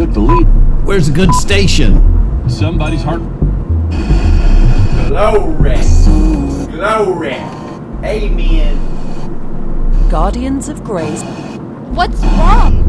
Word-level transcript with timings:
took 0.00 0.14
the 0.14 0.20
lead. 0.20 0.46
Where's 0.86 1.10
a 1.10 1.12
good 1.12 1.34
station? 1.34 2.48
Somebody's 2.48 3.02
heart. 3.02 3.20
Glory. 5.08 5.76
Glory. 6.72 7.34
Amen. 8.02 8.78
Guardians 10.08 10.70
of 10.70 10.82
Grace. 10.84 11.22
What's 11.92 12.18
wrong? 12.22 12.80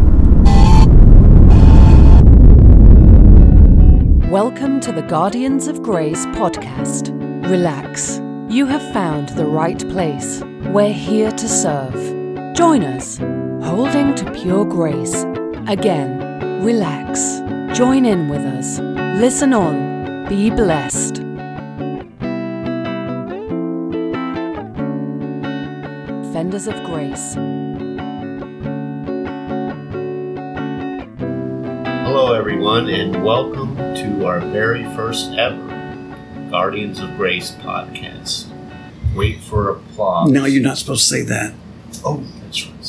Welcome 4.31 4.79
to 4.79 4.93
the 4.93 5.01
Guardians 5.01 5.67
of 5.67 5.83
Grace 5.83 6.25
podcast. 6.27 7.11
Relax. 7.49 8.21
You 8.47 8.67
have 8.67 8.93
found 8.93 9.27
the 9.35 9.47
right 9.47 9.79
place. 9.89 10.41
We're 10.67 10.93
here 10.93 11.33
to 11.33 11.49
serve. 11.49 11.93
Join 12.55 12.85
us, 12.85 13.17
holding 13.67 14.15
to 14.15 14.31
pure 14.31 14.63
grace. 14.63 15.25
Again, 15.67 16.20
relax. 16.61 17.39
Join 17.75 18.05
in 18.05 18.29
with 18.29 18.41
us. 18.41 18.77
Listen 19.19 19.51
on. 19.53 20.27
Be 20.29 20.51
blessed. 20.51 21.17
Fenders 26.31 26.67
of 26.67 26.75
Grace. 26.83 27.33
Hello, 32.05 32.33
everyone, 32.33 32.89
and 32.89 33.23
welcome 33.23 33.75
to 33.75 34.25
our 34.27 34.39
very 34.39 34.83
first 34.95 35.31
ever 35.33 35.67
Guardians 36.51 36.99
of 36.99 37.17
Grace 37.17 37.51
podcast. 37.51 38.45
Wait 39.15 39.41
for 39.41 39.71
applause. 39.71 40.29
No, 40.29 40.45
you're 40.45 40.61
not 40.61 40.77
supposed 40.77 41.07
to 41.09 41.15
say 41.15 41.21
that. 41.23 41.53
Oh, 42.05 42.17
that's 42.17 42.29
right. 42.29 42.40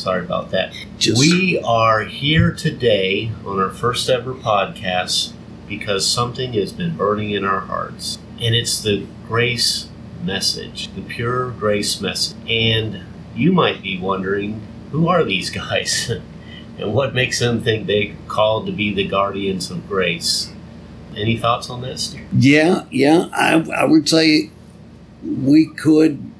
Sorry 0.02 0.24
about 0.24 0.50
that. 0.50 0.72
Just- 0.98 1.20
We 1.20 1.60
are 1.64 2.02
here 2.02 2.50
today 2.50 3.30
on 3.46 3.60
our 3.60 3.70
first 3.70 4.10
ever 4.10 4.34
podcast 4.34 5.30
because 5.68 6.04
something 6.04 6.54
has 6.54 6.72
been 6.72 6.96
burning 6.96 7.30
in 7.30 7.44
our 7.44 7.60
hearts, 7.60 8.18
and 8.40 8.52
it's 8.52 8.80
the 8.82 9.06
grace 9.28 9.86
message, 10.24 10.90
the 10.96 11.02
pure 11.02 11.50
grace 11.50 12.00
message. 12.00 12.36
And 12.48 13.02
you 13.36 13.52
might 13.52 13.80
be 13.80 13.96
wondering, 13.96 14.60
who 14.90 15.06
are 15.06 15.22
these 15.22 15.50
guys? 15.50 16.10
and 16.80 16.92
what 16.92 17.14
makes 17.14 17.38
them 17.38 17.60
think 17.62 17.86
they're 17.86 18.16
called 18.26 18.66
to 18.66 18.72
be 18.72 18.92
the 18.92 19.06
guardians 19.06 19.70
of 19.70 19.88
grace? 19.88 20.52
Any 21.16 21.36
thoughts 21.36 21.70
on 21.70 21.80
that, 21.82 22.00
Steve? 22.00 22.22
Yeah, 22.36 22.86
yeah. 22.90 23.28
I, 23.32 23.64
I 23.76 23.84
would 23.84 24.08
say 24.08 24.50
we 25.24 25.66
could 25.66 26.31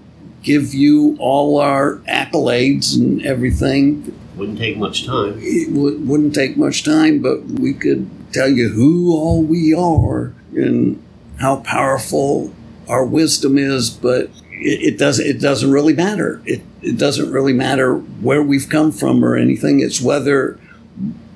give 0.42 0.74
you 0.74 1.16
all 1.18 1.58
our 1.58 1.96
accolades 2.08 2.96
and 2.96 3.24
everything. 3.24 4.18
Wouldn't 4.36 4.58
take 4.58 4.76
much 4.76 5.06
time. 5.06 5.38
It 5.38 5.72
w- 5.72 5.98
wouldn't 5.98 6.34
take 6.34 6.56
much 6.56 6.84
time, 6.84 7.20
but 7.20 7.44
we 7.44 7.74
could 7.74 8.08
tell 8.32 8.48
you 8.48 8.70
who 8.70 9.12
all 9.12 9.42
we 9.42 9.74
are 9.74 10.32
and 10.54 11.02
how 11.38 11.56
powerful 11.56 12.52
our 12.88 13.04
wisdom 13.04 13.58
is. 13.58 13.90
But 13.90 14.30
it, 14.50 14.94
it 14.94 14.98
doesn't. 14.98 15.26
It 15.26 15.40
doesn't 15.40 15.70
really 15.70 15.92
matter. 15.92 16.42
It 16.46 16.62
it 16.82 16.98
doesn't 16.98 17.30
really 17.30 17.52
matter 17.52 17.94
where 17.94 18.42
we've 18.42 18.68
come 18.68 18.90
from 18.90 19.24
or 19.24 19.36
anything. 19.36 19.80
It's 19.80 20.00
whether 20.00 20.58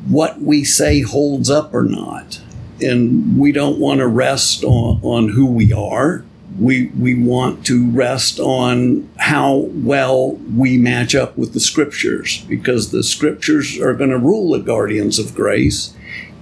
what 0.08 0.40
we 0.40 0.64
say 0.64 1.02
holds 1.02 1.50
up 1.50 1.74
or 1.74 1.82
not. 1.82 2.40
And 2.80 3.38
we 3.38 3.52
don't 3.52 3.78
want 3.78 4.00
to 4.00 4.06
rest 4.06 4.62
on, 4.62 5.00
on 5.02 5.30
who 5.30 5.46
we 5.46 5.72
are. 5.72 6.24
We, 6.58 6.88
we 6.88 7.14
want 7.14 7.66
to 7.66 7.90
rest 7.90 8.40
on 8.40 9.08
how 9.18 9.68
well 9.72 10.32
we 10.56 10.78
match 10.78 11.14
up 11.14 11.36
with 11.36 11.52
the 11.52 11.60
scriptures 11.60 12.44
because 12.48 12.90
the 12.90 13.02
scriptures 13.02 13.78
are 13.78 13.94
going 13.94 14.10
to 14.10 14.18
rule 14.18 14.52
the 14.52 14.60
guardians 14.60 15.18
of 15.18 15.34
grace 15.34 15.94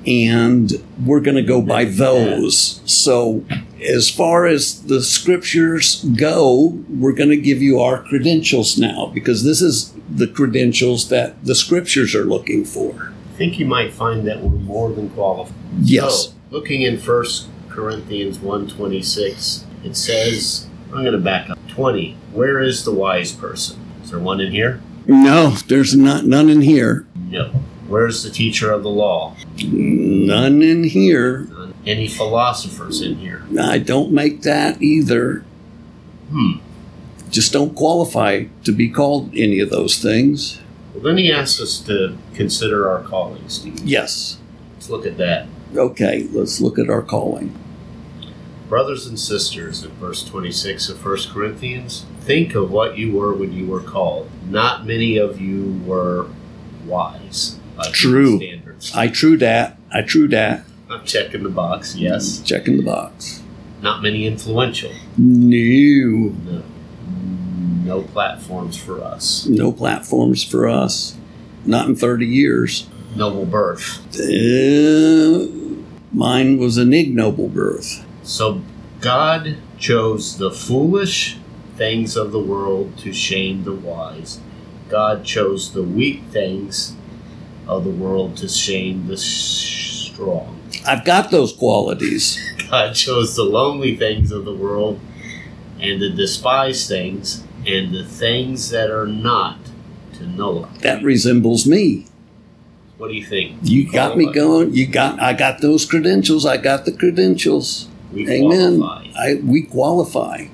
and 0.06 0.72
we're 1.04 1.20
going 1.20 1.36
to 1.36 1.42
go 1.42 1.62
by 1.62 1.84
those. 1.84 2.80
So, 2.84 3.44
as 3.80 4.10
far 4.10 4.46
as 4.46 4.84
the 4.84 5.02
scriptures 5.02 6.04
go, 6.04 6.82
we're 6.88 7.12
going 7.12 7.30
to 7.30 7.36
give 7.36 7.62
you 7.62 7.80
our 7.80 8.02
credentials 8.02 8.78
now 8.78 9.10
because 9.14 9.44
this 9.44 9.60
is 9.60 9.94
the 10.08 10.26
credentials 10.26 11.08
that 11.08 11.44
the 11.44 11.54
scriptures 11.54 12.14
are 12.14 12.24
looking 12.24 12.64
for. 12.64 13.12
I 13.34 13.36
think 13.36 13.58
you 13.58 13.66
might 13.66 13.92
find 13.92 14.26
that 14.26 14.40
we're 14.40 14.50
more 14.50 14.92
than 14.92 15.10
qualified. 15.10 15.54
Yes. 15.80 16.28
So, 16.28 16.34
looking 16.50 16.82
in 16.82 16.98
First 16.98 17.48
Corinthians 17.68 18.38
1.26, 18.38 19.63
it 19.84 19.96
says, 19.96 20.66
I'm 20.86 21.02
going 21.02 21.12
to 21.12 21.18
back 21.18 21.50
up. 21.50 21.58
20. 21.68 22.16
Where 22.32 22.60
is 22.60 22.84
the 22.84 22.92
wise 22.92 23.32
person? 23.32 23.80
Is 24.02 24.10
there 24.10 24.18
one 24.18 24.40
in 24.40 24.52
here? 24.52 24.80
No, 25.06 25.50
there's 25.68 25.94
not 25.94 26.24
none 26.24 26.48
in 26.48 26.62
here. 26.62 27.06
No. 27.28 27.50
Where's 27.86 28.22
the 28.22 28.30
teacher 28.30 28.70
of 28.72 28.82
the 28.82 28.90
law? 28.90 29.36
None 29.62 30.62
in 30.62 30.84
here. 30.84 31.40
None. 31.40 31.74
Any 31.86 32.08
philosophers 32.08 33.02
in 33.02 33.16
here? 33.16 33.44
I 33.60 33.78
don't 33.78 34.12
make 34.12 34.42
that 34.42 34.80
either. 34.80 35.44
Hmm. 36.30 36.52
Just 37.28 37.52
don't 37.52 37.74
qualify 37.74 38.44
to 38.64 38.72
be 38.72 38.88
called 38.88 39.30
any 39.34 39.60
of 39.60 39.68
those 39.68 39.98
things. 39.98 40.60
Well, 40.94 41.02
then 41.02 41.18
he 41.18 41.30
asks 41.30 41.60
us 41.60 41.80
to 41.80 42.16
consider 42.34 42.88
our 42.88 43.02
calling, 43.02 43.48
Steve. 43.48 43.80
Yes. 43.80 44.38
Let's 44.74 44.88
look 44.88 45.04
at 45.04 45.18
that. 45.18 45.46
Okay, 45.76 46.28
let's 46.30 46.60
look 46.60 46.78
at 46.78 46.88
our 46.88 47.02
calling. 47.02 47.54
Brothers 48.68 49.06
and 49.06 49.18
sisters, 49.20 49.82
in 49.84 49.90
verse 49.92 50.24
26 50.24 50.88
of 50.88 51.04
1 51.04 51.16
Corinthians, 51.32 52.06
think 52.20 52.54
of 52.54 52.70
what 52.70 52.96
you 52.96 53.12
were 53.12 53.32
when 53.34 53.52
you 53.52 53.66
were 53.66 53.80
called. 53.82 54.28
Not 54.48 54.86
many 54.86 55.16
of 55.18 55.40
you 55.40 55.80
were 55.84 56.26
wise 56.86 57.58
by 57.76 57.84
True. 57.90 58.38
standards. 58.38 58.92
I 58.94 59.08
true 59.08 59.36
that. 59.38 59.78
I 59.92 60.02
true 60.02 60.28
that. 60.28 60.64
I'm 60.90 61.04
checking 61.04 61.42
the 61.42 61.48
box, 61.50 61.94
yes. 61.96 62.40
Checking 62.40 62.76
the 62.78 62.82
box. 62.82 63.42
Not 63.82 64.02
many 64.02 64.26
influential. 64.26 64.92
No. 65.18 66.32
No. 66.44 66.62
No 67.84 68.02
platforms 68.02 68.76
for 68.78 69.02
us. 69.02 69.46
No 69.46 69.72
platforms 69.72 70.42
for 70.42 70.68
us. 70.68 71.16
Not 71.66 71.86
in 71.88 71.96
30 71.96 72.26
years. 72.26 72.86
Noble 73.14 73.44
birth. 73.44 74.00
Uh, 74.18 75.46
mine 76.12 76.56
was 76.58 76.78
an 76.78 76.94
ignoble 76.94 77.48
birth. 77.48 78.03
So 78.24 78.62
God 79.00 79.58
chose 79.78 80.38
the 80.38 80.50
foolish 80.50 81.36
things 81.76 82.16
of 82.16 82.32
the 82.32 82.40
world 82.40 82.96
to 82.98 83.12
shame 83.12 83.64
the 83.64 83.74
wise. 83.74 84.40
God 84.88 85.24
chose 85.24 85.72
the 85.72 85.82
weak 85.82 86.22
things 86.30 86.96
of 87.66 87.84
the 87.84 87.90
world 87.90 88.36
to 88.38 88.48
shame 88.48 89.06
the 89.06 89.16
strong. 89.16 90.60
I've 90.86 91.04
got 91.04 91.30
those 91.30 91.52
qualities. 91.52 92.38
God 92.70 92.94
chose 92.94 93.36
the 93.36 93.44
lonely 93.44 93.96
things 93.96 94.30
of 94.32 94.44
the 94.44 94.54
world 94.54 95.00
and 95.80 96.00
the 96.00 96.10
despised 96.10 96.88
things 96.88 97.44
and 97.66 97.94
the 97.94 98.04
things 98.04 98.70
that 98.70 98.90
are 98.90 99.06
not 99.06 99.58
to 100.14 100.26
nullify. 100.26 100.78
That 100.78 101.02
resembles 101.02 101.66
me. 101.66 102.06
What 102.96 103.08
do 103.08 103.14
you 103.14 103.24
think? 103.24 103.58
You 103.62 103.90
got 103.90 104.16
me 104.16 104.32
going. 104.32 104.72
You 104.72 104.86
got. 104.86 105.20
I 105.20 105.32
got 105.32 105.60
those 105.60 105.84
credentials. 105.84 106.46
I 106.46 106.56
got 106.56 106.84
the 106.84 106.92
credentials. 106.92 107.88
We 108.14 108.28
Amen. 108.30 108.78
qualify. 108.78 109.06
I 109.18 109.34
we 109.44 109.62
qualify. 109.62 110.46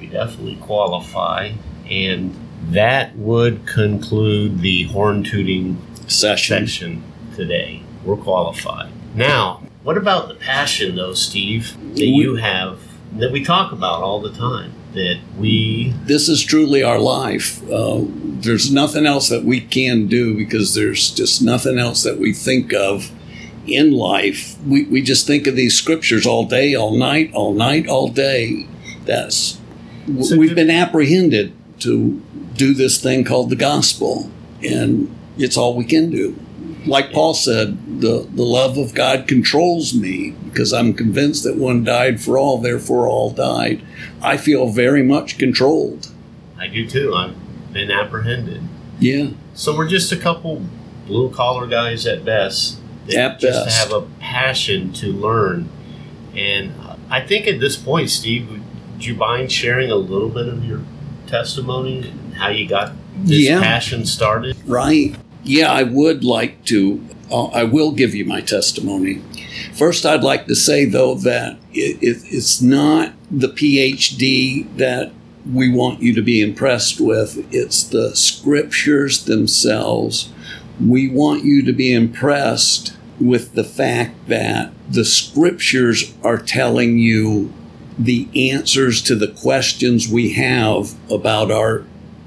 we 0.00 0.06
definitely 0.06 0.56
qualify. 0.56 1.52
And 1.90 2.34
that 2.70 3.16
would 3.16 3.66
conclude 3.66 4.60
the 4.60 4.84
horn 4.84 5.22
tooting 5.22 5.78
Session. 6.06 6.66
section 6.66 7.02
today. 7.36 7.82
We're 8.04 8.16
qualified. 8.16 8.90
Now, 9.14 9.62
what 9.82 9.96
about 9.96 10.28
the 10.28 10.34
passion, 10.34 10.96
though, 10.96 11.14
Steve, 11.14 11.76
that 11.94 12.00
We- 12.00 12.06
you 12.06 12.36
have, 12.36 12.78
that 13.18 13.32
we 13.32 13.42
talk 13.44 13.72
about 13.72 14.02
all 14.02 14.20
the 14.20 14.30
time? 14.32 14.72
That 14.94 15.18
we, 15.38 15.92
This 16.06 16.28
is 16.28 16.42
truly 16.42 16.82
our 16.82 17.00
life. 17.00 17.60
Uh, 17.70 18.02
there's 18.40 18.70
nothing 18.70 19.06
else 19.06 19.28
that 19.28 19.44
we 19.44 19.60
can 19.60 20.06
do 20.06 20.34
because 20.34 20.74
there's 20.74 21.10
just 21.10 21.42
nothing 21.42 21.78
else 21.78 22.02
that 22.04 22.18
we 22.20 22.32
think 22.32 22.72
of 22.72 23.10
in 23.66 23.92
life. 23.92 24.56
We, 24.66 24.84
we 24.84 25.02
just 25.02 25.26
think 25.26 25.46
of 25.46 25.56
these 25.56 25.76
scriptures 25.76 26.26
all 26.26 26.46
day, 26.46 26.74
all 26.74 26.96
night, 26.96 27.32
all 27.34 27.54
night, 27.54 27.86
all 27.88 28.08
day. 28.08 28.66
That's 29.04 29.58
So 30.22 30.36
we've 30.36 30.50
do- 30.50 30.54
been 30.54 30.70
apprehended 30.70 31.52
to 31.80 32.20
do 32.54 32.74
this 32.74 33.00
thing 33.02 33.24
called 33.24 33.50
the 33.50 33.56
gospel, 33.56 34.30
and 34.62 35.14
it's 35.38 35.56
all 35.56 35.74
we 35.74 35.84
can 35.84 36.10
do. 36.10 36.38
Like 36.86 37.12
Paul 37.12 37.32
said, 37.34 38.00
the, 38.02 38.26
the 38.30 38.42
love 38.42 38.76
of 38.76 38.94
God 38.94 39.26
controls 39.26 39.94
me 39.94 40.30
because 40.44 40.72
I'm 40.72 40.92
convinced 40.92 41.42
that 41.44 41.56
one 41.56 41.82
died 41.82 42.20
for 42.20 42.36
all, 42.36 42.58
therefore 42.58 43.08
all 43.08 43.30
died. 43.30 43.82
I 44.20 44.36
feel 44.36 44.68
very 44.68 45.02
much 45.02 45.38
controlled. 45.38 46.08
I 46.58 46.68
do 46.68 46.86
too, 46.88 47.14
I've 47.14 47.34
been 47.72 47.90
apprehended. 47.90 48.62
Yeah, 49.00 49.30
So 49.54 49.74
we're 49.76 49.88
just 49.88 50.12
a 50.12 50.16
couple 50.16 50.62
blue 51.06 51.30
collar 51.30 51.66
guys 51.66 52.06
at 52.06 52.24
best. 52.24 52.78
At 53.16 53.38
just 53.40 53.64
best. 53.66 53.78
have 53.78 53.92
a 53.92 54.02
passion 54.20 54.92
to 54.94 55.12
learn. 55.12 55.68
And 56.34 56.72
I 57.10 57.20
think 57.20 57.46
at 57.46 57.60
this 57.60 57.76
point, 57.76 58.10
Steve, 58.10 58.50
would 58.50 59.04
you 59.04 59.14
mind 59.14 59.52
sharing 59.52 59.90
a 59.90 59.96
little 59.96 60.28
bit 60.28 60.48
of 60.48 60.64
your 60.64 60.80
testimony 61.26 62.08
and 62.08 62.34
how 62.34 62.48
you 62.48 62.66
got 62.68 62.92
this 63.16 63.40
Yeah. 63.40 63.60
passion 63.60 64.06
started? 64.06 64.56
right. 64.66 65.14
yeah, 65.44 65.70
I 65.70 65.82
would 65.82 66.24
like 66.24 66.64
to. 66.66 67.04
Uh, 67.30 67.46
I 67.46 67.64
will 67.64 67.92
give 67.92 68.14
you 68.14 68.24
my 68.24 68.40
testimony. 68.40 69.22
First, 69.74 70.04
I'd 70.06 70.22
like 70.22 70.46
to 70.46 70.54
say, 70.54 70.84
though, 70.84 71.14
that 71.16 71.56
it, 71.72 71.96
it, 72.02 72.22
it's 72.30 72.60
not 72.62 73.12
the 73.30 73.48
PhD 73.48 74.66
that 74.76 75.12
we 75.50 75.70
want 75.70 76.00
you 76.02 76.14
to 76.14 76.22
be 76.22 76.40
impressed 76.40 77.00
with, 77.00 77.46
it's 77.52 77.82
the 77.82 78.14
scriptures 78.16 79.24
themselves. 79.24 80.30
We 80.80 81.08
want 81.08 81.44
you 81.44 81.64
to 81.64 81.72
be 81.72 81.92
impressed 81.92 82.96
with 83.20 83.54
the 83.54 83.64
fact 83.64 84.28
that 84.28 84.72
the 84.88 85.04
scriptures 85.04 86.14
are 86.22 86.38
telling 86.38 86.98
you 86.98 87.52
the 87.98 88.28
answers 88.52 89.00
to 89.02 89.14
the 89.14 89.28
questions 89.28 90.08
we 90.08 90.32
have 90.32 90.94
about 91.10 91.50
our 91.50 91.84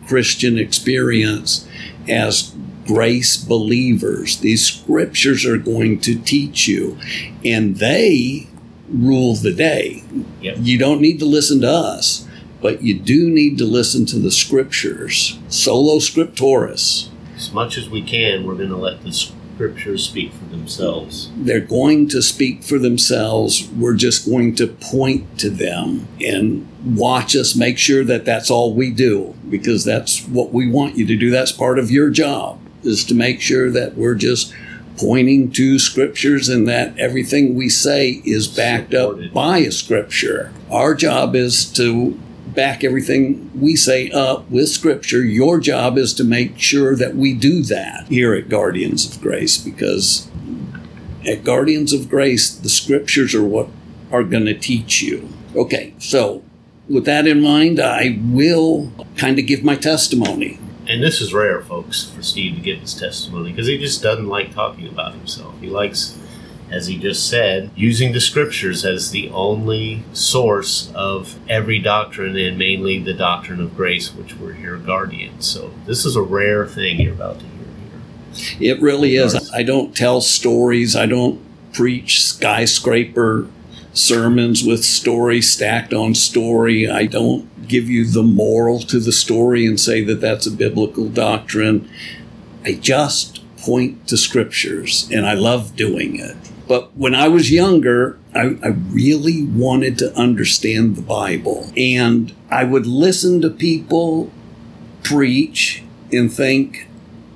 Christian 0.08 0.58
experience 0.58 1.68
as 2.08 2.56
grace 2.86 3.36
believers. 3.36 4.38
These 4.38 4.66
scriptures 4.66 5.46
are 5.46 5.58
going 5.58 6.00
to 6.02 6.18
teach 6.18 6.68
you, 6.68 6.98
and 7.44 7.78
they 7.78 8.48
rule 8.90 9.36
the 9.36 9.54
day. 9.54 10.04
Yep. 10.42 10.58
You 10.62 10.78
don't 10.78 11.02
need 11.02 11.20
to 11.20 11.26
listen 11.26 11.60
to 11.62 11.70
us, 11.70 12.26
but 12.62 12.82
you 12.82 12.98
do 12.98 13.30
need 13.30 13.58
to 13.58 13.66
listen 13.66 14.06
to 14.08 14.20
the 14.20 14.32
scriptures. 14.32 15.38
Solo 15.50 15.98
scriptoris. 15.98 17.10
As 17.38 17.54
much 17.54 17.78
as 17.78 17.88
we 17.88 18.02
can, 18.02 18.46
we're 18.46 18.56
going 18.56 18.70
to 18.70 18.76
let 18.76 19.04
the 19.04 19.14
scriptures 19.14 20.04
speak 20.04 20.34
for 20.34 20.46
themselves. 20.46 21.32
They're 21.38 21.60
going 21.60 22.08
to 22.10 22.22
speak 22.24 22.64
for 22.64 22.80
themselves. 22.80 23.70
We're 23.70 23.96
just 23.96 24.28
going 24.28 24.56
to 24.56 24.68
point 24.68 25.40
to 25.40 25.52
them 25.52 26.08
and 26.20 26.68
watch 26.84 27.36
us 27.36 27.56
make 27.56 27.78
sure 27.78 28.04
that 28.04 28.26
that's 28.26 28.50
all 28.50 28.74
we 28.74 28.90
do 28.90 29.36
because 29.50 29.86
that's 29.86 30.28
what 30.28 30.52
we 30.52 30.70
want 30.70 30.98
you 30.98 31.06
to 31.06 31.16
do. 31.16 31.30
That's 31.30 31.52
part 31.52 31.78
of 31.78 31.92
your 31.92 32.10
job 32.10 32.60
is 32.84 33.06
to 33.06 33.16
make 33.16 33.40
sure 33.40 33.70
that 33.70 33.96
we're 33.96 34.16
just 34.16 34.54
pointing 34.98 35.52
to 35.52 35.78
scriptures 35.78 36.50
and 36.50 36.68
that 36.68 36.98
everything 36.98 37.54
we 37.54 37.70
say 37.70 38.22
is 38.26 38.48
backed 38.48 38.96
up 38.96 39.16
by 39.32 39.60
a 39.60 39.72
scripture. 39.72 40.52
Our 40.72 40.96
job 40.96 41.36
is 41.36 41.66
to 41.74 42.20
back 42.58 42.84
everything 42.84 43.52
we 43.54 43.76
say 43.76 44.10
up 44.10 44.50
with 44.50 44.68
scripture. 44.68 45.24
Your 45.24 45.60
job 45.60 45.96
is 45.96 46.12
to 46.16 46.24
make 46.24 46.58
sure 46.58 46.96
that 46.96 47.16
we 47.16 47.36
do 47.36 47.62
that 47.62 48.08
here 48.08 48.34
at 48.34 48.50
Guardians 48.50 49.06
of 49.06 49.22
Grace 49.22 49.60
because 49.60 50.28
at 51.24 51.44
Guardians 51.44 51.94
of 51.94 52.10
Grace, 52.10 52.50
the 52.50 52.68
scriptures 52.68 53.36
are 53.36 53.44
what 53.44 53.70
are 54.12 54.24
going 54.24 54.46
to 54.46 54.56
teach 54.56 55.04
you. 55.04 55.30
Okay, 55.56 55.94
so 56.00 56.44
with 56.90 57.06
that 57.06 57.28
in 57.28 57.42
mind, 57.42 57.80
I 57.80 58.18
will 58.24 58.92
kind 59.18 59.38
of 59.38 59.46
give 59.46 59.64
my 59.64 59.76
testimony. 59.76 60.60
And 60.88 61.04
this 61.04 61.22
is 61.22 61.36
rare, 61.36 61.62
folks, 61.62 62.10
for 62.10 62.24
Steve 62.24 62.56
to 62.56 62.62
give 62.62 62.80
his 62.80 62.96
testimony 62.96 63.52
because 63.52 63.68
he 63.68 63.78
just 63.78 64.02
doesn't 64.02 64.28
like 64.28 64.52
talking 64.52 64.88
about 64.88 65.14
himself. 65.14 65.54
He 65.62 65.68
likes, 65.68 66.17
as 66.72 66.88
he 66.88 66.98
just 66.98 67.30
said, 67.30 67.72
using 67.76 68.12
the 68.12 68.20
scriptures 68.20 68.84
as 68.84 69.12
the 69.12 69.30
only 69.30 70.04
source 70.14 70.92
of 70.94 71.38
every 71.50 71.80
doctrine 71.80 72.36
and 72.36 72.58
mainly 72.58 73.00
the 73.00 73.14
doctrine 73.14 73.62
of 73.62 73.76
grace, 73.76 74.14
which 74.14 74.36
we're 74.36 74.54
here 74.54 74.78
guardians. 74.78 75.46
So 75.46 75.72
this 75.86 76.06
is 76.06 76.16
a 76.16 76.22
rare 76.22 76.68
thing 76.68 77.00
you're 77.00 77.14
about 77.14 77.40
to 77.40 77.46
hear 77.46 77.54
here. 78.60 78.74
It 78.74 78.82
really 78.82 79.16
is. 79.16 79.52
I 79.54 79.64
don't 79.64 79.96
tell 79.96 80.22
stories. 80.22 80.96
I 80.96 81.06
don't 81.06 81.42
preach 81.74 82.24
skyscraper 82.24 83.48
sermons 83.94 84.64
with 84.64 84.84
story 84.84 85.42
stacked 85.42 85.94
on 85.94 86.14
story. 86.14 86.90
I 86.90 87.06
don't 87.06 87.68
give 87.68 87.90
you 87.90 88.06
the 88.06 88.24
moral 88.24 88.80
to 88.80 89.00
the 89.00 89.12
story 89.12 89.66
and 89.66 89.80
say 89.80 90.04
that 90.04 90.22
that's 90.22 90.46
a 90.46 90.52
biblical 90.52 91.10
doctrine. 91.10 91.90
I 92.64 92.74
just 92.74 93.42
point 93.58 94.08
to 94.08 94.18
scriptures 94.18 95.10
and 95.12 95.26
I 95.26 95.34
love 95.34 95.76
doing 95.76 96.20
it. 96.20 96.36
But 96.68 96.96
when 96.98 97.16
I 97.16 97.28
was 97.28 97.52
younger, 97.52 98.20
I, 98.36 98.58
I 98.62 98.68
really 98.90 99.44
wanted 99.44 99.98
to 100.00 100.14
understand 100.16 100.96
the 100.96 101.02
Bible. 101.02 101.72
And 101.78 102.34
I 102.50 102.64
would 102.66 102.86
listen 102.86 103.42
to 103.42 103.50
people 103.50 104.32
preach 105.04 105.84
and 106.12 106.32
think, 106.32 106.88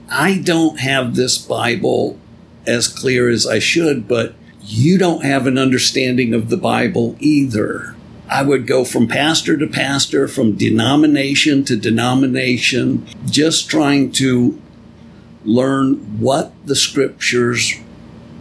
I 0.09 0.37
don't 0.37 0.79
have 0.79 1.15
this 1.15 1.37
Bible 1.37 2.19
as 2.67 2.87
clear 2.87 3.29
as 3.29 3.47
I 3.47 3.59
should, 3.59 4.07
but 4.07 4.35
you 4.63 4.97
don't 4.97 5.23
have 5.23 5.47
an 5.47 5.57
understanding 5.57 6.33
of 6.33 6.49
the 6.49 6.57
Bible 6.57 7.15
either. 7.19 7.95
I 8.29 8.43
would 8.43 8.67
go 8.67 8.85
from 8.85 9.07
pastor 9.07 9.57
to 9.57 9.67
pastor, 9.67 10.27
from 10.27 10.55
denomination 10.55 11.63
to 11.65 11.75
denomination, 11.75 13.07
just 13.25 13.69
trying 13.69 14.11
to 14.13 14.61
learn 15.43 15.95
what 16.19 16.53
the 16.65 16.75
scriptures 16.75 17.73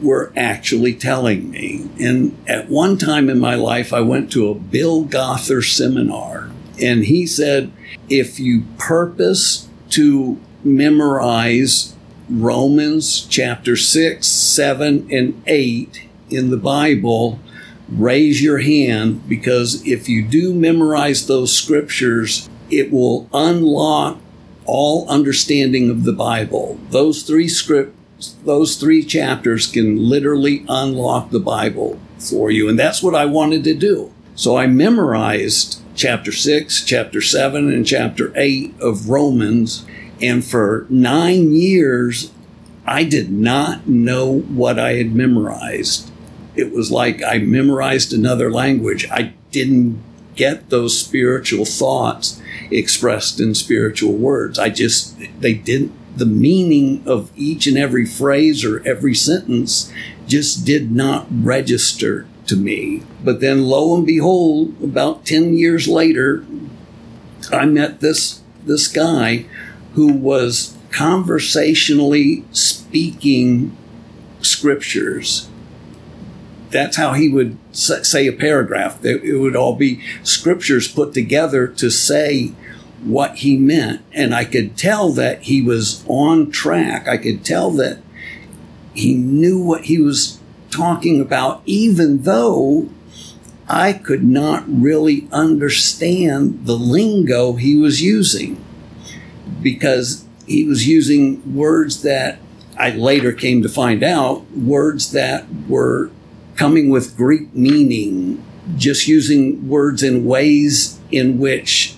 were 0.03 0.33
actually 0.37 0.95
telling 0.95 1.51
me. 1.51 1.89
And 2.01 2.37
at 2.47 2.69
one 2.69 2.99
time 2.99 3.29
in 3.29 3.39
my 3.39 3.55
life, 3.55 3.93
I 3.93 4.01
went 4.01 4.31
to 4.33 4.49
a 4.49 4.55
Bill 4.55 5.05
Gothard 5.05 5.65
seminar, 5.65 6.51
and 6.81 7.05
he 7.05 7.27
said, 7.27 7.73
if 8.09 8.41
you 8.41 8.65
purpose 8.79 9.69
to 9.91 10.41
memorize 10.65 11.95
Romans 12.29 13.27
chapter 13.27 13.77
6, 13.77 14.27
7, 14.27 15.09
and 15.11 15.43
8 15.47 16.09
in 16.31 16.51
the 16.51 16.57
Bible, 16.57 17.41
raise 17.89 18.43
your 18.43 18.59
hand 18.59 19.29
because 19.29 19.87
if 19.87 20.09
you 20.09 20.25
do 20.25 20.55
memorize 20.55 21.27
those 21.27 21.53
scriptures, 21.53 22.49
it 22.71 22.93
will 22.93 23.29
unlock 23.33 24.19
all 24.65 25.09
understanding 25.09 25.91
of 25.91 26.05
the 26.05 26.13
Bible. 26.13 26.79
Those 26.91 27.25
three 27.25 27.49
script 27.49 27.97
those 28.45 28.77
three 28.77 29.05
chapters 29.05 29.67
can 29.67 30.09
literally 30.09 30.65
unlock 30.69 31.31
the 31.31 31.41
Bible 31.41 31.99
for 32.19 32.51
you. 32.51 32.69
And 32.69 32.79
that's 32.79 33.03
what 33.03 33.15
I 33.15 33.25
wanted 33.25 33.65
to 33.65 33.75
do. 33.75 34.13
So 34.35 34.57
I 34.57 34.67
memorized 34.67 35.81
chapter 35.95 36.33
6, 36.33 36.85
chapter 36.85 37.21
7, 37.21 37.73
and 37.73 37.87
chapter 37.87 38.33
8 38.37 38.75
of 38.81 39.09
Romans. 39.09 39.85
And 40.23 40.45
for 40.45 40.87
nine 40.89 41.55
years, 41.55 42.33
I 42.87 43.05
did 43.05 43.31
not 43.31 43.87
know 43.87 44.41
what 44.41 44.79
I 44.79 44.95
had 44.95 45.15
memorized. 45.15 46.11
It 46.57 46.73
was 46.73 46.91
like 46.91 47.23
I 47.23 47.39
memorized 47.39 48.13
another 48.13 48.51
language. 48.51 49.07
I 49.11 49.35
didn't 49.51 50.03
get 50.35 50.71
those 50.71 50.99
spiritual 50.99 51.65
thoughts 51.65 52.41
expressed 52.71 53.41
in 53.41 53.55
spiritual 53.55 54.15
words. 54.15 54.59
I 54.59 54.71
just, 54.71 55.19
they 55.41 55.55
didn't, 55.55 55.93
the 56.17 56.27
meaning 56.27 57.03
of 57.07 57.31
each 57.37 57.67
and 57.67 57.79
every 57.79 58.07
phrase 58.07 58.65
or 58.65 58.87
every 58.87 59.15
sentence 59.15 59.93
just 60.27 60.65
did 60.65 60.91
not 60.91 61.27
register 61.31 62.27
to 62.47 62.57
me. 62.57 63.03
But 63.25 63.41
then 63.41 63.65
lo 63.65 63.97
and 63.97 64.07
behold, 64.07 64.75
about 64.83 65.25
10 65.25 65.57
years 65.57 65.89
later, 65.89 66.45
I 67.53 67.67
met 67.67 68.01
this, 68.01 68.41
this 68.65 68.89
guy 68.89 69.47
who 69.95 70.13
was 70.13 70.77
conversationally 70.91 72.45
speaking 72.53 73.77
scriptures 74.41 75.51
that's 76.71 76.97
how 76.97 77.13
he 77.13 77.29
would 77.29 77.59
say 77.73 78.27
a 78.27 78.33
paragraph. 78.33 79.05
It 79.05 79.39
would 79.39 79.57
all 79.57 79.75
be 79.75 80.03
scriptures 80.23 80.89
put 80.89 81.13
together 81.13 81.67
to 81.67 81.91
say 81.91 82.53
what 83.03 83.39
he 83.39 83.57
meant. 83.57 84.03
And 84.13 84.35
I 84.35 84.45
could 84.45 84.77
tell 84.77 85.11
that 85.13 85.43
he 85.43 85.63
was 85.63 86.05
on 86.07 86.51
track. 86.51 87.09
I 87.09 87.17
could 87.17 87.45
tell 87.45 87.71
that 87.73 88.03
he 88.95 89.15
knew 89.15 89.63
what 89.63 89.85
he 89.85 89.99
was 89.99 90.39
talking 90.71 91.21
about, 91.21 91.63
even 91.65 92.23
though 92.23 92.89
I 93.69 93.93
could 93.93 94.25
not 94.25 94.65
really 94.67 95.29
understand 95.33 96.67
the 96.67 96.77
lingo 96.77 97.55
he 97.55 97.77
was 97.77 98.03
using 98.03 98.63
because 99.63 100.25
he 100.47 100.65
was 100.65 100.89
using 100.89 101.55
words 101.55 102.03
that 102.03 102.39
I 102.77 102.91
later 102.91 103.33
came 103.33 103.63
to 103.63 103.69
find 103.69 104.03
out, 104.03 104.51
words 104.51 105.13
that 105.13 105.47
were 105.69 106.11
coming 106.57 106.89
with 106.91 107.17
Greek 107.17 107.55
meaning, 107.55 108.43
just 108.77 109.07
using 109.07 109.69
words 109.69 110.03
in 110.03 110.25
ways 110.25 110.99
in 111.11 111.39
which 111.39 111.97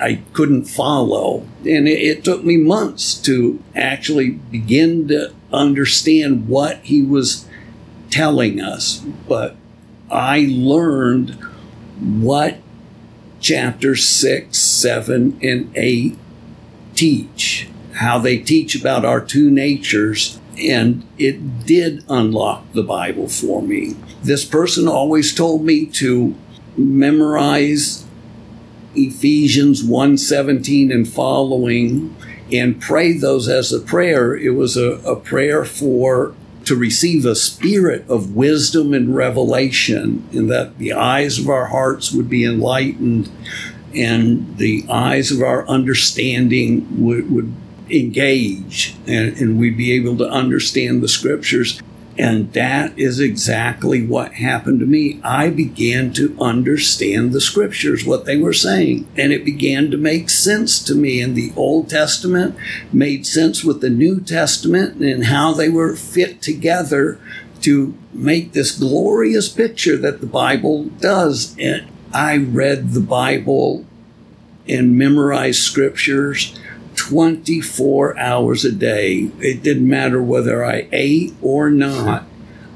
I 0.00 0.22
couldn't 0.32 0.64
follow. 0.64 1.46
And 1.60 1.88
it, 1.88 2.00
it, 2.00 2.24
took 2.24 2.44
me 2.44 2.56
months 2.56 3.14
to 3.22 3.62
actually 3.74 4.30
begin 4.30 5.08
to 5.08 5.32
understand 5.52 6.48
what 6.48 6.78
he 6.78 7.02
was 7.02 7.48
telling 8.10 8.60
us. 8.60 8.98
But 9.28 9.56
I 10.10 10.46
learned 10.50 11.30
what 12.00 12.58
chapters 13.40 14.06
6, 14.06 14.56
7, 14.56 15.38
and 15.42 15.70
8 15.76 16.18
teach, 16.94 17.68
how 17.94 18.18
they 18.18 18.38
teach 18.38 18.74
about 18.74 19.04
our 19.04 19.20
two 19.20 19.50
natures 19.50 20.40
and 20.58 21.06
it 21.18 21.66
did 21.66 22.04
unlock 22.08 22.72
the 22.72 22.82
Bible 22.82 23.28
for 23.28 23.62
me. 23.62 23.96
This 24.22 24.44
person 24.44 24.88
always 24.88 25.34
told 25.34 25.64
me 25.64 25.86
to 25.86 26.34
memorize 26.76 28.03
Ephesians 28.96 29.82
1:17 29.82 30.92
and 30.92 31.08
following 31.08 32.14
and 32.52 32.80
pray 32.80 33.12
those 33.12 33.48
as 33.48 33.72
a 33.72 33.80
prayer. 33.80 34.36
It 34.36 34.54
was 34.54 34.76
a, 34.76 35.00
a 35.04 35.16
prayer 35.16 35.64
for 35.64 36.34
to 36.64 36.74
receive 36.74 37.26
a 37.26 37.34
spirit 37.34 38.04
of 38.08 38.34
wisdom 38.34 38.94
and 38.94 39.14
revelation, 39.14 40.26
and 40.32 40.50
that 40.50 40.78
the 40.78 40.92
eyes 40.92 41.38
of 41.38 41.48
our 41.48 41.66
hearts 41.66 42.12
would 42.12 42.28
be 42.28 42.44
enlightened 42.44 43.28
and 43.94 44.56
the 44.58 44.84
eyes 44.88 45.30
of 45.30 45.40
our 45.40 45.66
understanding 45.68 46.86
would, 47.04 47.30
would 47.30 47.52
engage 47.90 48.94
and, 49.06 49.36
and 49.36 49.58
we'd 49.58 49.76
be 49.76 49.92
able 49.92 50.16
to 50.16 50.28
understand 50.28 51.02
the 51.02 51.08
scriptures. 51.08 51.80
And 52.16 52.52
that 52.52 52.96
is 52.96 53.18
exactly 53.18 54.06
what 54.06 54.34
happened 54.34 54.78
to 54.80 54.86
me. 54.86 55.20
I 55.24 55.50
began 55.50 56.12
to 56.12 56.36
understand 56.40 57.32
the 57.32 57.40
scriptures, 57.40 58.04
what 58.04 58.24
they 58.24 58.36
were 58.36 58.52
saying, 58.52 59.08
and 59.16 59.32
it 59.32 59.44
began 59.44 59.90
to 59.90 59.96
make 59.96 60.30
sense 60.30 60.82
to 60.84 60.94
me. 60.94 61.20
And 61.20 61.34
the 61.34 61.52
Old 61.56 61.90
Testament 61.90 62.56
made 62.92 63.26
sense 63.26 63.64
with 63.64 63.80
the 63.80 63.90
New 63.90 64.20
Testament 64.20 65.00
and 65.02 65.24
how 65.24 65.52
they 65.52 65.68
were 65.68 65.96
fit 65.96 66.40
together 66.40 67.18
to 67.62 67.96
make 68.12 68.52
this 68.52 68.78
glorious 68.78 69.48
picture 69.48 69.96
that 69.96 70.20
the 70.20 70.26
Bible 70.26 70.84
does. 70.84 71.56
And 71.58 71.88
I 72.12 72.36
read 72.36 72.92
the 72.92 73.00
Bible 73.00 73.86
and 74.68 74.96
memorized 74.96 75.62
scriptures 75.62 76.56
24 77.08 78.18
hours 78.18 78.64
a 78.64 78.72
day. 78.72 79.30
It 79.38 79.62
didn't 79.62 79.86
matter 79.86 80.22
whether 80.22 80.64
I 80.64 80.88
ate 80.90 81.34
or 81.42 81.68
not. 81.68 82.24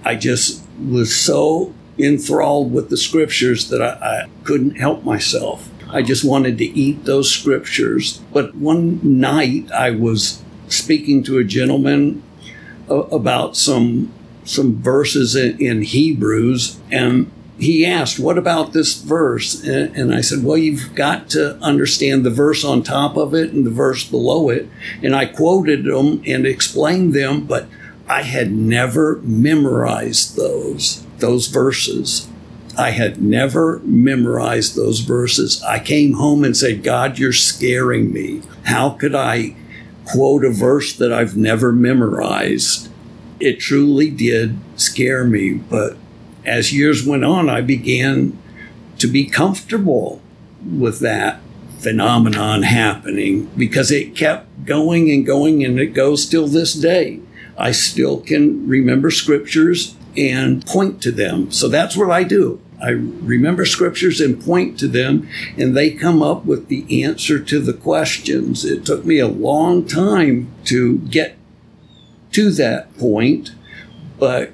I 0.04 0.16
just 0.16 0.62
was 0.78 1.16
so 1.16 1.72
enthralled 1.98 2.70
with 2.70 2.90
the 2.90 2.98
scriptures 2.98 3.70
that 3.70 3.80
I, 3.80 3.88
I 3.88 4.28
couldn't 4.44 4.76
help 4.76 5.02
myself. 5.02 5.70
I 5.88 6.02
just 6.02 6.24
wanted 6.24 6.58
to 6.58 6.66
eat 6.66 7.06
those 7.06 7.30
scriptures. 7.30 8.18
But 8.30 8.54
one 8.54 9.00
night 9.18 9.72
I 9.72 9.92
was 9.92 10.42
speaking 10.68 11.22
to 11.22 11.38
a 11.38 11.44
gentleman 11.44 12.22
about 12.86 13.56
some 13.56 14.12
some 14.44 14.80
verses 14.82 15.36
in, 15.36 15.58
in 15.58 15.82
Hebrews, 15.82 16.78
and 16.90 17.30
he 17.58 17.84
asked, 17.84 18.18
What 18.18 18.38
about 18.38 18.72
this 18.72 18.94
verse? 18.94 19.62
And, 19.64 20.14
I 20.14 20.20
said, 20.20 20.44
Well, 20.44 20.56
you've 20.56 20.94
got 20.94 21.28
to 21.30 21.56
understand 21.56 22.24
the 22.24 22.30
verse 22.30 22.64
on 22.64 22.82
top 22.82 23.16
of 23.16 23.34
it 23.34 23.52
and 23.52 23.66
the 23.66 23.70
verse 23.70 24.04
below 24.04 24.48
it. 24.48 24.68
And 25.02 25.14
I 25.14 25.26
quoted 25.26 25.84
them 25.84 26.22
and 26.26 26.46
explained 26.46 27.14
them, 27.14 27.46
but 27.46 27.66
I 28.08 28.22
had 28.22 28.52
never 28.52 29.20
memorized 29.22 30.36
those, 30.36 31.04
those 31.18 31.48
verses. 31.48 32.28
I 32.76 32.90
had 32.90 33.20
never 33.20 33.80
memorized 33.80 34.76
those 34.76 35.00
verses. 35.00 35.60
I 35.64 35.80
came 35.80 36.12
home 36.12 36.44
and 36.44 36.56
said, 36.56 36.84
God, 36.84 37.18
you're 37.18 37.32
scaring 37.32 38.12
me. 38.12 38.42
How 38.64 38.90
could 38.90 39.16
I 39.16 39.56
quote 40.04 40.44
a 40.44 40.50
verse 40.50 40.96
that 40.96 41.12
I've 41.12 41.36
never 41.36 41.72
memorized? 41.72 42.88
It 43.40 43.58
truly 43.58 44.10
did 44.10 44.58
scare 44.76 45.24
me, 45.24 45.54
but 45.54 45.96
as 46.48 46.72
years 46.72 47.06
went 47.06 47.24
on, 47.24 47.48
I 47.48 47.60
began 47.60 48.36
to 48.98 49.06
be 49.06 49.26
comfortable 49.26 50.20
with 50.64 51.00
that 51.00 51.40
phenomenon 51.78 52.62
happening 52.62 53.50
because 53.56 53.92
it 53.92 54.16
kept 54.16 54.64
going 54.64 55.10
and 55.10 55.24
going 55.24 55.64
and 55.64 55.78
it 55.78 55.94
goes 55.94 56.26
till 56.26 56.48
this 56.48 56.72
day. 56.72 57.20
I 57.56 57.72
still 57.72 58.20
can 58.20 58.66
remember 58.66 59.10
scriptures 59.10 59.96
and 60.16 60.64
point 60.66 61.02
to 61.02 61.12
them. 61.12 61.50
So 61.52 61.68
that's 61.68 61.96
what 61.96 62.10
I 62.10 62.24
do. 62.24 62.60
I 62.80 62.90
remember 62.90 63.64
scriptures 63.64 64.20
and 64.20 64.42
point 64.42 64.78
to 64.78 64.88
them, 64.88 65.28
and 65.56 65.76
they 65.76 65.90
come 65.90 66.22
up 66.22 66.44
with 66.44 66.68
the 66.68 67.02
answer 67.04 67.40
to 67.40 67.58
the 67.58 67.72
questions. 67.72 68.64
It 68.64 68.86
took 68.86 69.04
me 69.04 69.18
a 69.18 69.26
long 69.26 69.84
time 69.84 70.52
to 70.66 70.98
get 70.98 71.36
to 72.32 72.52
that 72.52 72.96
point, 72.96 73.50
but 74.18 74.52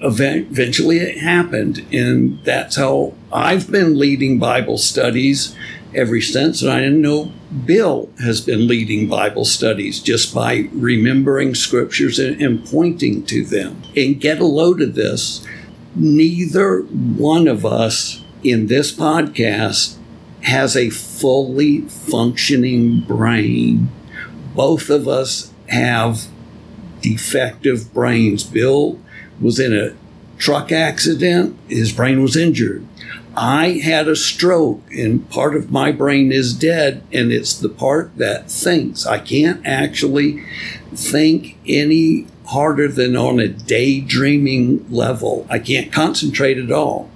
eventually 0.00 0.98
it 0.98 1.18
happened. 1.18 1.86
And 1.92 2.42
that's 2.44 2.76
how 2.76 3.14
I've 3.32 3.70
been 3.70 3.98
leading 3.98 4.38
Bible 4.38 4.78
studies 4.78 5.54
ever 5.94 6.20
since. 6.20 6.62
And 6.62 6.70
I 6.70 6.80
didn't 6.80 7.02
know 7.02 7.32
Bill 7.64 8.10
has 8.20 8.40
been 8.40 8.66
leading 8.66 9.08
Bible 9.08 9.44
studies 9.44 10.00
just 10.00 10.34
by 10.34 10.68
remembering 10.72 11.54
scriptures 11.54 12.18
and, 12.18 12.40
and 12.40 12.66
pointing 12.66 13.24
to 13.26 13.44
them. 13.44 13.82
And 13.96 14.20
get 14.20 14.40
a 14.40 14.46
load 14.46 14.82
of 14.82 14.94
this 14.94 15.46
neither 15.96 16.80
one 16.82 17.48
of 17.48 17.64
us 17.64 18.22
in 18.42 18.66
this 18.66 18.92
podcast 18.92 19.96
has 20.42 20.76
a 20.76 20.90
fully 20.90 21.80
functioning 21.82 23.00
brain. 23.00 23.88
Both 24.54 24.90
of 24.90 25.08
us 25.08 25.52
have 25.68 26.26
defective 27.00 27.92
brains. 27.92 28.44
Bill 28.44 29.00
was 29.40 29.58
in 29.58 29.76
a 29.76 29.94
truck 30.38 30.72
accident. 30.72 31.58
His 31.68 31.92
brain 31.92 32.22
was 32.22 32.36
injured. 32.36 32.86
I 33.36 33.80
had 33.84 34.08
a 34.08 34.16
stroke, 34.16 34.82
and 34.90 35.28
part 35.28 35.56
of 35.56 35.70
my 35.70 35.92
brain 35.92 36.32
is 36.32 36.54
dead, 36.54 37.02
and 37.12 37.30
it's 37.30 37.52
the 37.54 37.68
part 37.68 38.16
that 38.16 38.50
thinks. 38.50 39.04
I 39.04 39.18
can't 39.18 39.64
actually 39.66 40.42
think 40.94 41.58
any 41.66 42.26
harder 42.46 42.88
than 42.88 43.14
on 43.14 43.38
a 43.38 43.48
daydreaming 43.48 44.86
level. 44.90 45.46
I 45.50 45.58
can't 45.58 45.92
concentrate 45.92 46.56
at 46.56 46.72
all. 46.72 47.10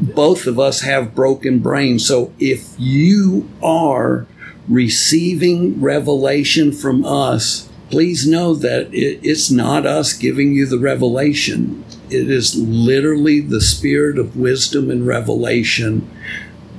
Both 0.00 0.46
of 0.46 0.58
us 0.58 0.80
have 0.80 1.14
broken 1.14 1.60
brains. 1.60 2.06
So 2.06 2.32
if 2.38 2.74
you 2.78 3.48
are 3.62 4.26
receiving 4.68 5.80
revelation 5.80 6.72
from 6.72 7.04
us, 7.04 7.68
please 7.92 8.26
know 8.26 8.54
that 8.54 8.86
it, 8.94 9.20
it's 9.22 9.50
not 9.50 9.84
us 9.84 10.14
giving 10.14 10.54
you 10.54 10.64
the 10.64 10.78
revelation. 10.78 11.84
It 12.08 12.30
is 12.30 12.56
literally 12.56 13.40
the 13.40 13.60
spirit 13.60 14.18
of 14.18 14.34
wisdom 14.34 14.90
and 14.90 15.06
revelation 15.06 16.10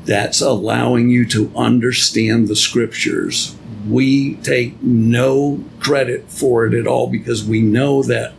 that's 0.05 0.41
allowing 0.41 1.11
you 1.11 1.27
to 1.27 1.51
understand 1.55 2.47
the 2.47 2.55
scriptures. 2.55 3.55
We 3.87 4.37
take 4.37 4.81
no 4.81 5.63
credit 5.79 6.31
for 6.31 6.65
it 6.65 6.73
at 6.73 6.87
all 6.87 7.05
because 7.05 7.45
we 7.45 7.61
know 7.61 8.01
that 8.01 8.33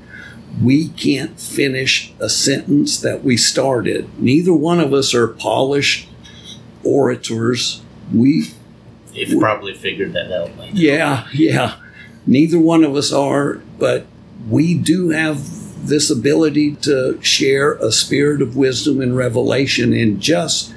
we 0.61 0.89
can't 0.89 1.39
finish 1.39 2.13
a 2.19 2.29
sentence 2.29 3.01
that 3.01 3.23
we 3.23 3.37
started. 3.37 4.21
Neither 4.21 4.53
one 4.53 4.81
of 4.81 4.93
us 4.93 5.15
are 5.15 5.29
polished 5.29 6.09
orators. 6.83 7.83
We 8.13 8.51
You've 9.13 9.39
probably 9.39 9.75
figured 9.75 10.13
that 10.15 10.33
out. 10.33 10.51
Yeah, 10.75 11.29
yeah. 11.33 11.77
Neither 12.27 12.59
one 12.59 12.85
of 12.85 12.97
us 12.97 13.13
are, 13.13 13.55
but 13.79 14.07
we 14.49 14.75
do 14.75 15.11
have 15.11 15.87
this 15.87 16.11
ability 16.11 16.77
to 16.77 17.21
share 17.23 17.73
a 17.75 17.93
spirit 17.93 18.41
of 18.41 18.57
wisdom 18.57 19.01
and 19.01 19.17
revelation 19.17 19.93
and 19.93 20.21
just 20.21 20.75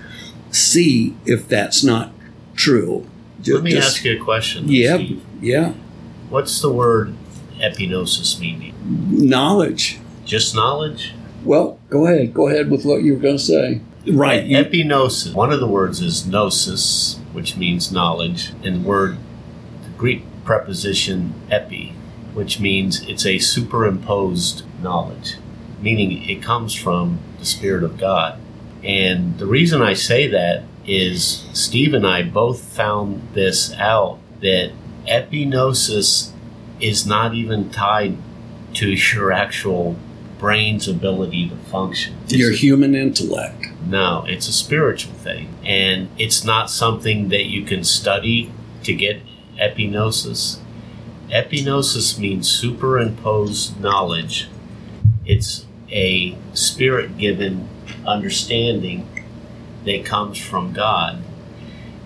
see 0.51 1.16
if 1.25 1.48
that's 1.48 1.84
not 1.84 2.12
true. 2.56 3.08
Let 3.46 3.63
me 3.63 3.72
just, 3.72 3.98
ask 3.98 4.06
you 4.06 4.20
a 4.20 4.24
question. 4.24 4.66
Yeah, 4.68 4.98
yeah. 5.39 5.74
What's 6.30 6.62
the 6.62 6.72
word 6.72 7.13
epignosis 7.60 8.39
meaning? 8.39 8.74
Knowledge. 9.10 10.00
Just 10.25 10.54
knowledge? 10.54 11.13
Well, 11.46 11.80
go 11.89 12.08
ahead. 12.08 12.34
Go 12.34 12.50
ahead 12.50 12.70
with 12.70 12.84
what 12.84 13.04
you 13.04 13.13
were 13.13 13.20
going 13.20 13.38
to 13.38 13.44
say. 13.44 13.82
Right. 14.06 14.44
Epignosis. 14.44 15.34
One 15.34 15.54
of 15.54 15.60
the 15.60 15.68
words 15.68 16.01
is 16.01 16.25
gnosis, 16.25 17.20
which 17.32 17.56
means 17.56 17.92
knowledge, 17.92 18.51
and 18.63 18.84
the 18.84 18.88
word 18.88 19.18
the 19.84 19.89
Greek 19.98 20.24
preposition 20.48 21.34
epi, 21.51 21.94
which 22.34 22.60
means 22.60 23.08
it's 23.08 23.25
a 23.25 23.38
superimposed 23.38 24.63
knowledge, 24.82 25.36
meaning 25.82 26.27
it 26.27 26.42
comes 26.42 26.74
from 26.74 27.20
the 27.38 27.46
Spirit 27.46 27.84
of 27.84 27.98
God. 28.00 28.39
And 28.82 29.38
the 29.38 29.46
reason 29.46 29.82
I 29.82 29.94
say 29.94 30.27
that 30.27 30.63
is 30.86 31.46
Steve 31.51 31.94
and 31.94 32.08
I 32.08 32.24
both 32.24 32.62
found 32.62 33.22
this 33.34 33.74
out 33.74 34.20
that 34.39 34.72
epignosis 35.06 36.32
is 36.80 37.06
not 37.06 37.34
even 37.36 37.70
tied 37.70 38.18
to 38.75 38.92
your 38.92 39.32
actual 39.32 39.98
brain's 40.39 40.88
ability 40.88 41.50
to 41.50 41.56
function. 41.56 42.16
It's 42.25 42.36
your 42.36 42.51
human 42.51 42.96
intellect. 42.96 43.68
No, 43.86 44.24
it's 44.27 44.48
a 44.48 44.54
spiritual 44.54 45.13
thing. 45.13 45.54
And 45.66 46.10
it's 46.18 46.46
not 46.46 46.70
something 46.70 47.30
that 47.30 47.46
you 47.46 47.63
can 47.63 47.84
study 47.84 48.51
to 48.84 48.94
get 48.94 49.22
epignosis. 49.60 50.60
Epinosis 51.30 52.18
means 52.18 52.50
superimposed 52.50 53.80
knowledge. 53.82 54.48
It's 55.26 55.66
a 55.90 56.38
spirit 56.54 57.18
given 57.18 57.68
understanding 58.06 59.26
that 59.86 60.06
comes 60.06 60.38
from 60.38 60.74
God. 60.74 61.24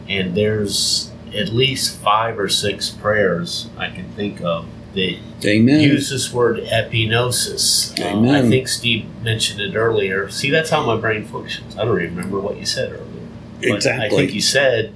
And 0.08 0.36
there's 0.36 1.12
at 1.34 1.50
least 1.50 1.98
five 1.98 2.38
or 2.38 2.50
six 2.50 2.90
prayers 2.90 3.70
I 3.78 3.90
can 3.90 4.12
think 4.14 4.42
of 4.42 4.66
that 4.94 5.18
Amen. 5.46 5.82
use 5.82 6.10
this 6.10 6.34
word 6.34 6.58
epignosis. 6.58 7.98
Uh, 8.00 8.30
I 8.30 8.42
think 8.50 8.68
Steve 8.68 9.06
mentioned 9.22 9.62
it 9.62 9.76
earlier. 9.76 10.30
See, 10.30 10.50
that's 10.50 10.70
how 10.70 10.86
my 10.86 11.00
brain 11.00 11.26
functions. 11.26 11.78
I 11.78 11.86
don't 11.86 12.02
even 12.02 12.16
remember 12.16 12.40
what 12.40 12.58
you 12.58 12.66
said 12.66 12.92
earlier. 12.92 13.28
But 13.60 13.76
exactly. 13.76 14.06
I 14.06 14.10
think 14.10 14.34
you 14.34 14.42
said 14.42 14.94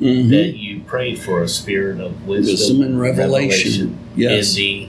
Mhm. 0.00 0.30
that 0.30 0.56
you 0.56 0.80
pray 0.86 1.14
for 1.14 1.42
a 1.42 1.48
spirit 1.48 2.00
of 2.00 2.26
wisdom, 2.26 2.52
Wisdom 2.52 2.82
and 2.82 3.00
revelation. 3.00 3.98
Yes. 4.16 4.56
in 4.56 4.62
the 4.62 4.88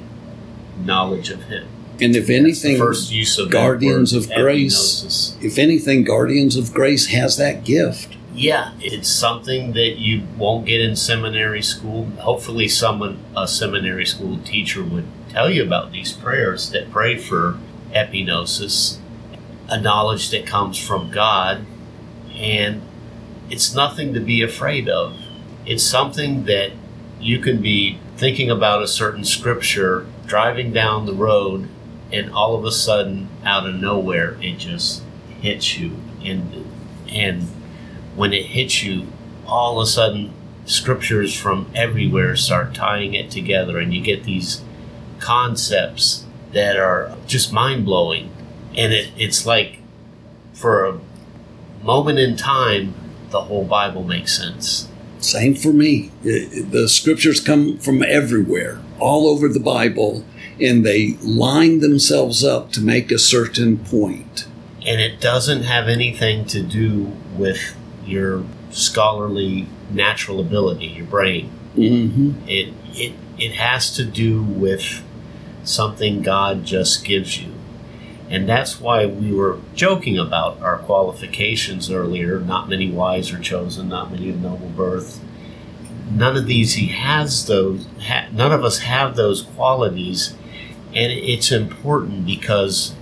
knowledge 0.86 1.30
of 1.30 1.44
Him. 1.44 1.66
And 2.02 2.16
if 2.16 2.30
anything, 2.30 2.78
first 2.78 3.12
use 3.12 3.38
of 3.38 3.50
Guardians 3.50 4.14
word, 4.14 4.24
of 4.24 4.32
Grace, 4.36 5.36
if 5.42 5.58
anything, 5.58 6.04
Guardians 6.04 6.56
of 6.56 6.74
Grace 6.74 7.08
has 7.08 7.38
that 7.38 7.66
gift. 7.66 8.16
Yeah, 8.34 8.70
it's 8.80 9.10
something 9.10 9.74
that 9.74 10.00
you 10.00 10.22
won't 10.38 10.66
get 10.66 10.80
in 10.80 10.96
seminary 10.96 11.62
school. 11.62 12.08
Hopefully, 12.20 12.70
someone, 12.70 13.18
a 13.36 13.48
seminary 13.48 14.06
school 14.06 14.40
teacher, 14.46 14.82
would 14.82 15.06
tell 15.30 15.50
you 15.50 15.62
about 15.62 15.92
these 15.92 16.14
prayers 16.14 16.70
that 16.70 16.90
pray 16.90 17.18
for 17.18 17.58
epignosis, 17.94 18.98
a 19.68 19.80
knowledge 19.80 20.30
that 20.30 20.46
comes 20.46 20.78
from 20.78 21.12
God, 21.12 21.66
and 22.40 22.82
it's 23.50 23.74
nothing 23.74 24.14
to 24.14 24.20
be 24.20 24.42
afraid 24.42 24.88
of. 24.88 25.20
It's 25.66 25.84
something 25.84 26.46
that 26.46 26.72
you 27.20 27.40
can 27.40 27.62
be 27.62 28.00
thinking 28.18 28.50
about 28.50 28.82
a 28.82 28.88
certain 28.88 29.24
scripture, 29.24 30.06
driving 30.26 30.72
down 30.72 31.06
the 31.06 31.14
road, 31.14 31.68
and 32.12 32.32
all 32.32 32.56
of 32.56 32.66
a 32.66 32.72
sudden, 32.72 33.30
out 33.44 33.68
of 33.68 33.76
nowhere, 33.76 34.38
it 34.42 34.58
just 34.58 35.04
hits 35.42 35.78
you, 35.78 35.96
and 36.24 36.66
and 37.10 37.44
when 38.16 38.34
it 38.34 38.48
hits 38.48 38.84
you, 38.84 39.08
all 39.48 39.80
of 39.80 39.84
a 39.84 39.90
sudden 39.90 40.34
scriptures 40.66 41.36
from 41.36 41.70
everywhere 41.74 42.36
start 42.36 42.74
tying 42.74 43.14
it 43.14 43.32
together, 43.32 43.78
and 43.80 43.94
you 43.94 44.02
get 44.02 44.24
these 44.24 44.62
concepts 45.20 46.26
that 46.54 46.78
are 46.78 47.16
just 47.28 47.54
mind 47.54 47.86
blowing. 47.86 48.32
And 48.76 48.94
it, 48.94 49.12
it's 49.18 49.46
like 49.46 49.80
for 50.54 50.86
a 50.86 51.00
moment 51.84 52.20
in 52.20 52.36
time, 52.36 52.94
the 53.32 53.42
whole 53.42 53.66
Bible 53.66 54.04
makes 54.04 54.38
sense. 54.38 54.88
Same 55.20 55.54
for 55.54 55.74
me. 55.74 56.12
The 56.24 56.88
scriptures 56.88 57.42
come 57.42 57.78
from 57.78 58.02
everywhere, 58.04 58.80
all 59.00 59.28
over 59.28 59.48
the 59.50 59.60
Bible, 59.60 60.24
and 60.62 60.86
they 60.86 61.18
line 61.22 61.80
themselves 61.80 62.44
up 62.44 62.72
to 62.74 62.82
make 62.82 63.12
a 63.12 63.20
certain 63.20 63.78
point. 63.78 64.48
And 64.86 65.02
it 65.02 65.20
doesn't 65.20 65.64
have 65.64 65.88
anything 65.90 66.46
to 66.46 66.62
do 66.62 67.12
with 67.38 67.76
your 68.06 68.44
scholarly 68.72 69.68
natural 69.92 70.40
ability, 70.40 70.88
your 70.88 71.06
brain. 71.06 71.50
hmm 71.76 72.34
It 72.48 72.74
it 72.94 73.14
it 73.38 73.54
has 73.54 73.94
to 73.96 74.06
do 74.06 74.42
with 74.42 75.04
something 75.64 76.22
God 76.22 76.66
just 76.66 77.04
gives 77.06 77.42
you. 77.42 77.54
And 78.30 78.48
that's 78.48 78.80
why 78.80 79.08
we 79.08 79.34
were 79.34 79.60
joking 79.74 80.18
about 80.18 80.62
our 80.62 80.78
qualifications 80.78 81.90
earlier. 81.90 82.40
Not 82.40 82.70
many 82.70 82.92
wise 82.92 83.34
are 83.34 83.40
chosen, 83.40 83.90
not 83.90 84.12
many 84.12 84.30
of 84.30 84.40
noble 84.40 84.70
birth. 84.70 85.20
None 86.12 86.38
of 86.38 86.46
these, 86.46 86.74
he 86.74 86.88
has 86.88 87.48
those, 87.48 87.88
ha, 88.02 88.28
none 88.32 88.52
of 88.52 88.64
us 88.64 88.80
have 88.80 89.16
those 89.16 89.42
qualities. 89.42 90.36
And 90.94 91.12
it's 91.12 91.52
important 91.52 92.26
because 92.26 92.94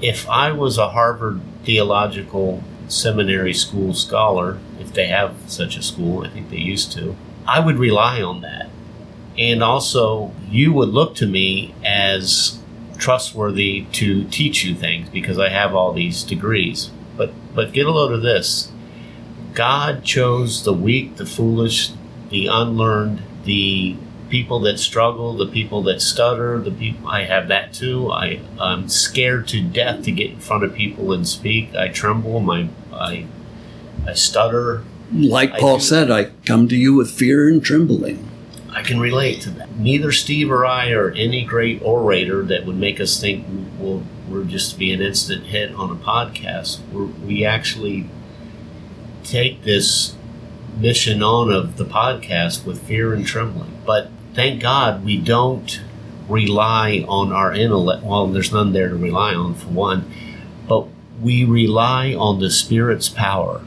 if 0.00 0.28
I 0.28 0.52
was 0.52 0.78
a 0.78 0.90
Harvard 0.90 1.40
Theological 1.64 2.62
Seminary 2.88 3.54
School 3.54 3.92
scholar, 3.92 4.58
if 4.80 4.92
they 4.92 5.06
have 5.06 5.34
such 5.46 5.76
a 5.76 5.82
school, 5.82 6.24
I 6.24 6.30
think 6.30 6.50
they 6.50 6.56
used 6.56 6.92
to, 6.92 7.16
I 7.46 7.60
would 7.60 7.78
rely 7.78 8.22
on 8.22 8.40
that. 8.42 8.70
And 9.36 9.62
also, 9.62 10.32
you 10.48 10.72
would 10.72 10.90
look 10.90 11.14
to 11.16 11.26
me 11.26 11.74
as 11.84 12.60
trustworthy 13.04 13.84
to 13.92 14.24
teach 14.30 14.64
you 14.64 14.74
things 14.74 15.10
because 15.10 15.38
I 15.38 15.50
have 15.50 15.74
all 15.74 15.92
these 15.92 16.22
degrees. 16.22 16.90
But 17.18 17.32
but 17.54 17.74
get 17.74 17.84
a 17.84 17.90
load 17.90 18.12
of 18.12 18.22
this. 18.22 18.72
God 19.52 20.04
chose 20.04 20.64
the 20.64 20.72
weak, 20.72 21.16
the 21.16 21.26
foolish, 21.26 21.92
the 22.30 22.46
unlearned, 22.46 23.22
the 23.44 23.96
people 24.30 24.58
that 24.60 24.78
struggle, 24.78 25.36
the 25.36 25.46
people 25.46 25.82
that 25.82 26.00
stutter, 26.00 26.58
the 26.58 26.70
people 26.70 27.06
I 27.06 27.24
have 27.24 27.48
that 27.48 27.74
too. 27.74 28.10
I 28.10 28.40
I'm 28.58 28.88
scared 28.88 29.48
to 29.48 29.60
death 29.60 30.02
to 30.04 30.10
get 30.10 30.30
in 30.30 30.40
front 30.40 30.64
of 30.64 30.72
people 30.74 31.12
and 31.12 31.28
speak. 31.28 31.74
I 31.74 31.88
tremble, 31.88 32.40
my 32.40 32.70
I 32.90 33.26
I 34.06 34.14
stutter. 34.14 34.82
Like 35.12 35.58
Paul 35.58 35.76
do. 35.76 35.84
said, 35.84 36.10
I 36.10 36.30
come 36.46 36.68
to 36.68 36.76
you 36.76 36.94
with 36.94 37.10
fear 37.10 37.48
and 37.48 37.62
trembling. 37.62 38.30
I 38.74 38.82
can 38.82 38.98
relate 38.98 39.40
to 39.42 39.50
that. 39.50 39.76
Neither 39.76 40.10
Steve 40.10 40.50
or 40.50 40.66
I 40.66 40.90
are 40.90 41.12
any 41.12 41.44
great 41.44 41.80
orator 41.82 42.42
that 42.42 42.66
would 42.66 42.76
make 42.76 43.00
us 43.00 43.20
think 43.20 43.46
we'll, 43.78 44.02
we're 44.28 44.44
just 44.44 44.72
to 44.72 44.78
be 44.78 44.92
an 44.92 45.00
instant 45.00 45.44
hit 45.44 45.72
on 45.74 45.90
a 45.90 45.94
podcast. 45.94 46.80
We're, 46.90 47.04
we 47.04 47.44
actually 47.44 48.08
take 49.22 49.62
this 49.62 50.16
mission 50.76 51.22
on 51.22 51.52
of 51.52 51.76
the 51.76 51.84
podcast 51.84 52.66
with 52.66 52.82
fear 52.82 53.14
and 53.14 53.24
trembling. 53.24 53.78
But 53.86 54.10
thank 54.34 54.60
God 54.60 55.04
we 55.04 55.18
don't 55.18 55.80
rely 56.28 57.04
on 57.06 57.32
our 57.32 57.52
intellect. 57.52 58.02
Well, 58.02 58.26
there's 58.26 58.52
none 58.52 58.72
there 58.72 58.88
to 58.88 58.96
rely 58.96 59.34
on, 59.34 59.54
for 59.54 59.68
one, 59.68 60.10
but 60.66 60.88
we 61.22 61.44
rely 61.44 62.12
on 62.12 62.40
the 62.40 62.50
Spirit's 62.50 63.08
power. 63.08 63.62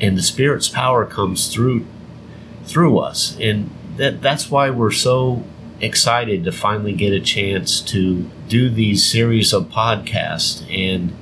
And 0.00 0.18
the 0.18 0.22
Spirit's 0.22 0.68
power 0.68 1.06
comes 1.06 1.52
through 1.52 1.86
through 2.64 2.98
us. 2.98 3.36
And 3.40 3.70
that 4.00 4.22
that's 4.22 4.50
why 4.50 4.70
we're 4.70 4.90
so 4.90 5.44
excited 5.78 6.42
to 6.44 6.50
finally 6.50 6.94
get 6.94 7.12
a 7.12 7.20
chance 7.20 7.82
to 7.82 8.22
do 8.48 8.70
these 8.70 9.04
series 9.04 9.52
of 9.52 9.64
podcasts 9.66 10.66
and 10.74 11.14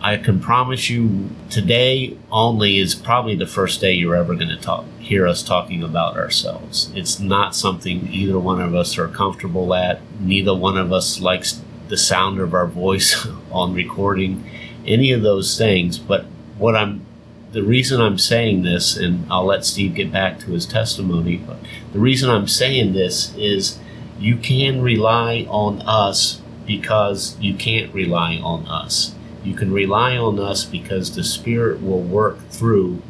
I 0.00 0.16
can 0.16 0.40
promise 0.40 0.88
you 0.88 1.28
today 1.50 2.16
only 2.30 2.78
is 2.78 2.94
probably 2.94 3.34
the 3.34 3.46
first 3.46 3.82
day 3.82 3.92
you're 3.92 4.16
ever 4.16 4.34
going 4.34 4.48
to 4.48 4.56
talk 4.56 4.86
hear 5.00 5.26
us 5.26 5.42
talking 5.42 5.82
about 5.82 6.16
ourselves. 6.16 6.92
It's 6.94 7.18
not 7.18 7.54
something 7.54 8.08
either 8.12 8.38
one 8.38 8.60
of 8.60 8.74
us 8.74 8.98
are 8.98 9.08
comfortable 9.08 9.74
at. 9.74 10.00
Neither 10.20 10.54
one 10.54 10.76
of 10.76 10.92
us 10.92 11.20
likes 11.20 11.60
the 11.88 11.96
sound 11.96 12.40
of 12.40 12.54
our 12.54 12.66
voice 12.66 13.26
on 13.50 13.74
recording 13.74 14.48
any 14.86 15.12
of 15.12 15.22
those 15.22 15.58
things, 15.58 15.98
but 15.98 16.26
what 16.58 16.76
I'm 16.76 17.04
the 17.52 17.62
reason 17.62 18.00
I'm 18.00 18.18
saying 18.18 18.62
this, 18.62 18.96
and 18.96 19.26
I'll 19.30 19.46
let 19.46 19.64
Steve 19.64 19.94
get 19.94 20.12
back 20.12 20.38
to 20.40 20.52
his 20.52 20.66
testimony, 20.66 21.36
but 21.36 21.56
the 21.92 21.98
reason 21.98 22.28
I'm 22.28 22.48
saying 22.48 22.92
this 22.92 23.34
is 23.36 23.78
you 24.18 24.36
can 24.36 24.82
rely 24.82 25.46
on 25.48 25.80
us 25.82 26.42
because 26.66 27.38
you 27.40 27.54
can't 27.54 27.92
rely 27.94 28.36
on 28.36 28.66
us. 28.66 29.14
You 29.42 29.54
can 29.54 29.72
rely 29.72 30.16
on 30.16 30.38
us 30.38 30.64
because 30.64 31.14
the 31.14 31.24
Spirit 31.24 31.82
will 31.82 32.02
work 32.02 32.38
through 32.50 33.00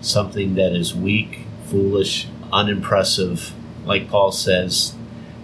something 0.00 0.54
that 0.56 0.72
is 0.72 0.94
weak, 0.94 1.42
foolish, 1.66 2.26
unimpressive. 2.52 3.52
Like 3.84 4.08
Paul 4.08 4.32
says, 4.32 4.96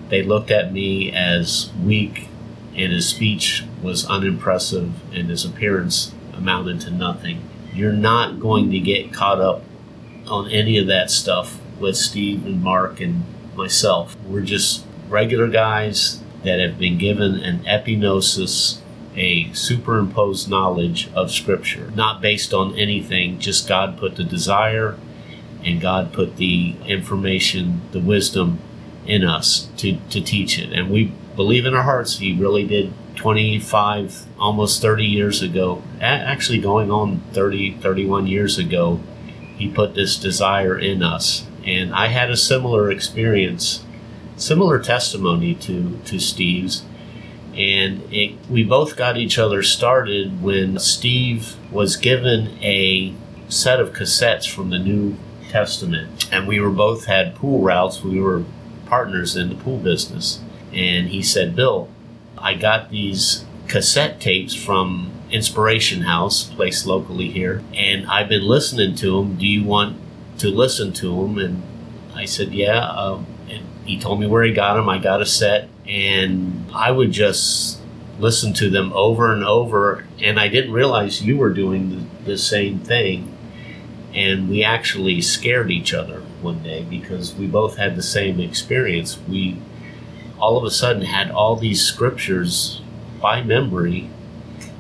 they 0.09 0.23
looked 0.23 0.51
at 0.51 0.73
me 0.73 1.13
as 1.13 1.71
weak, 1.85 2.29
and 2.75 2.93
his 2.93 3.09
speech 3.09 3.65
was 3.81 4.07
unimpressive, 4.07 4.93
and 5.15 5.31
his 5.31 5.45
appearance 5.45 6.13
amounted 6.35 6.81
to 6.81 6.91
nothing. 6.91 7.49
You're 7.73 7.93
not 7.93 8.41
going 8.41 8.71
to 8.71 8.79
get 8.79 9.13
caught 9.13 9.41
up 9.41 9.63
on 10.27 10.51
any 10.51 10.79
of 10.79 10.87
that 10.87 11.11
stuff 11.11 11.59
with 11.79 11.97
Steve 11.97 12.45
and 12.47 12.63
Mark 12.63 13.01
and 13.01 13.25
myself. 13.57 14.17
We're 14.27 14.43
just 14.43 14.85
regular 15.09 15.49
guys 15.49 16.23
that 16.45 16.61
have 16.61 16.79
been 16.79 16.99
given 16.99 17.37
an 17.37 17.61
epignosis, 17.65 18.79
a 19.17 19.53
superimposed 19.53 20.49
knowledge 20.49 21.11
of 21.15 21.31
Scripture, 21.31 21.91
not 21.95 22.21
based 22.21 22.55
on 22.55 22.79
anything, 22.79 23.39
just 23.39 23.69
God 23.69 23.99
put 23.99 24.17
the 24.17 24.25
desire 24.25 24.97
and 25.65 25.81
God 25.81 26.13
put 26.13 26.37
the 26.37 26.75
information, 26.87 27.83
the 27.93 28.01
wisdom 28.01 28.59
in 29.07 29.25
us 29.25 29.69
to, 29.77 29.99
to 30.11 30.21
teach 30.21 30.59
it. 30.59 30.73
And 30.73 30.91
we 30.91 31.13
believe 31.37 31.67
in 31.67 31.75
our 31.75 31.83
hearts 31.83 32.19
He 32.19 32.35
really 32.35 32.67
did 32.67 32.93
25, 33.17 34.27
almost 34.39 34.81
30 34.81 35.05
years 35.05 35.43
ago, 35.43 35.83
actually 36.01 36.59
going 36.61 36.91
on 36.91 37.21
30, 37.33 37.79
31 37.79 38.27
years 38.27 38.59
ago, 38.59 39.01
He 39.57 39.69
put 39.69 39.95
this 39.95 40.17
desire 40.17 40.79
in 40.79 41.03
us. 41.03 41.47
And 41.65 41.95
I 41.95 42.07
had 42.09 42.31
a 42.31 42.37
similar 42.37 42.91
experience, 42.91 43.85
similar 44.37 44.79
testimony 44.79 45.55
to, 45.57 45.99
to 46.07 46.19
Steve's. 46.19 46.85
And 47.55 48.03
it, 48.13 48.37
we 48.49 48.63
both 48.65 48.97
got 48.97 49.17
each 49.17 49.39
other 49.39 49.63
started 49.63 50.43
when 50.43 50.79
Steve 50.79 51.57
was 51.71 51.97
given 51.97 52.57
a 52.63 53.15
set 53.49 53.81
of 53.81 53.93
cassettes 53.93 54.49
from 54.49 54.71
the 54.71 54.79
New 54.79 55.17
Testament. 55.51 56.29
And 56.33 56.47
we 56.47 56.61
were 56.61 56.71
both 56.71 57.07
had 57.07 57.35
pool 57.35 57.61
routes. 57.61 58.03
We 58.03 58.21
were 58.21 58.45
partners 58.87 59.37
in 59.37 59.49
the 59.49 59.55
pool 59.57 59.79
business. 59.79 60.41
And 60.73 61.09
he 61.09 61.23
said, 61.23 61.57
Bill, 61.57 61.89
I 62.41 62.55
got 62.55 62.91
these 62.91 63.45
cassette 63.69 64.21
tapes 64.21 64.55
from 64.55 65.13
Inspiration 65.31 66.03
House, 66.03 66.45
placed 66.45 66.87
locally 66.87 67.31
here, 67.31 67.63
and 67.75 68.07
I've 68.07 68.29
been 68.29 68.47
listening 68.47 68.95
to 68.97 69.19
them. 69.19 69.37
Do 69.37 69.47
you 69.47 69.65
want 69.65 69.97
to 70.39 70.49
listen 70.49 70.93
to 70.95 71.23
them? 71.23 71.39
And 71.39 71.63
I 72.15 72.25
said, 72.25 72.53
Yeah. 72.53 72.89
Um, 72.91 73.27
and 73.49 73.65
he 73.85 73.99
told 73.99 74.21
me 74.21 74.27
where 74.27 74.43
he 74.43 74.53
got 74.53 74.75
them. 74.75 74.89
I 74.89 74.99
got 74.99 75.23
a 75.23 75.27
set, 75.27 75.69
and 75.87 76.71
I 76.75 76.91
would 76.91 77.13
just 77.13 77.81
listen 78.19 78.53
to 78.55 78.71
them 78.71 78.93
over 78.93 79.33
and 79.33 79.45
over. 79.45 80.05
And 80.21 80.39
I 80.39 80.49
didn't 80.49 80.73
realize 80.73 81.23
you 81.23 81.37
were 81.37 81.51
doing 81.51 81.91
the, 81.91 82.33
the 82.33 82.39
same 82.39 82.81
thing. 82.81 83.37
And 84.13 84.51
we 84.51 84.65
actually 84.65 85.21
scared 85.21 85.71
each 85.71 85.95
other 85.95 86.21
one 86.43 86.63
day 86.63 86.85
because 86.89 87.35
we 87.35 87.47
both 87.47 87.77
had 87.77 87.95
the 87.95 88.03
same 88.03 88.41
experience. 88.41 89.19
We 89.29 89.59
all 90.41 90.57
of 90.57 90.65
a 90.65 90.71
sudden 90.71 91.03
had 91.03 91.31
all 91.31 91.57
these 91.57 91.83
scriptures 91.83 92.81
by 93.21 93.43
memory 93.43 94.09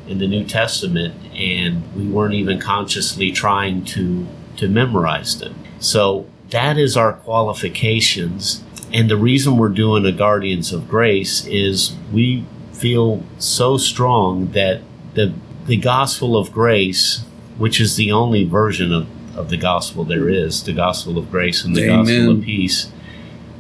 in 0.06 0.18
the 0.18 0.26
New 0.26 0.44
Testament, 0.44 1.14
and 1.34 1.94
we 1.94 2.06
weren't 2.06 2.34
even 2.34 2.58
consciously 2.58 3.30
trying 3.30 3.84
to 3.86 4.26
to 4.56 4.68
memorize 4.68 5.38
them. 5.38 5.54
So 5.78 6.26
that 6.50 6.76
is 6.76 6.96
our 6.96 7.14
qualifications. 7.14 8.62
And 8.92 9.08
the 9.08 9.16
reason 9.16 9.56
we're 9.56 9.68
doing 9.68 10.04
a 10.04 10.12
Guardians 10.12 10.72
of 10.72 10.88
Grace 10.88 11.46
is 11.46 11.94
we 12.12 12.44
feel 12.72 13.22
so 13.38 13.76
strong 13.76 14.52
that 14.52 14.82
the 15.14 15.32
the 15.66 15.76
gospel 15.76 16.36
of 16.36 16.50
grace, 16.50 17.22
which 17.58 17.80
is 17.80 17.96
the 17.96 18.10
only 18.10 18.44
version 18.44 18.92
of, 18.92 19.06
of 19.38 19.50
the 19.50 19.56
gospel 19.56 20.04
there 20.04 20.28
is, 20.28 20.64
the 20.64 20.72
gospel 20.72 21.16
of 21.18 21.30
grace 21.30 21.64
and 21.64 21.76
the 21.76 21.84
Amen. 21.84 22.04
gospel 22.04 22.30
of 22.32 22.42
peace, 22.42 22.90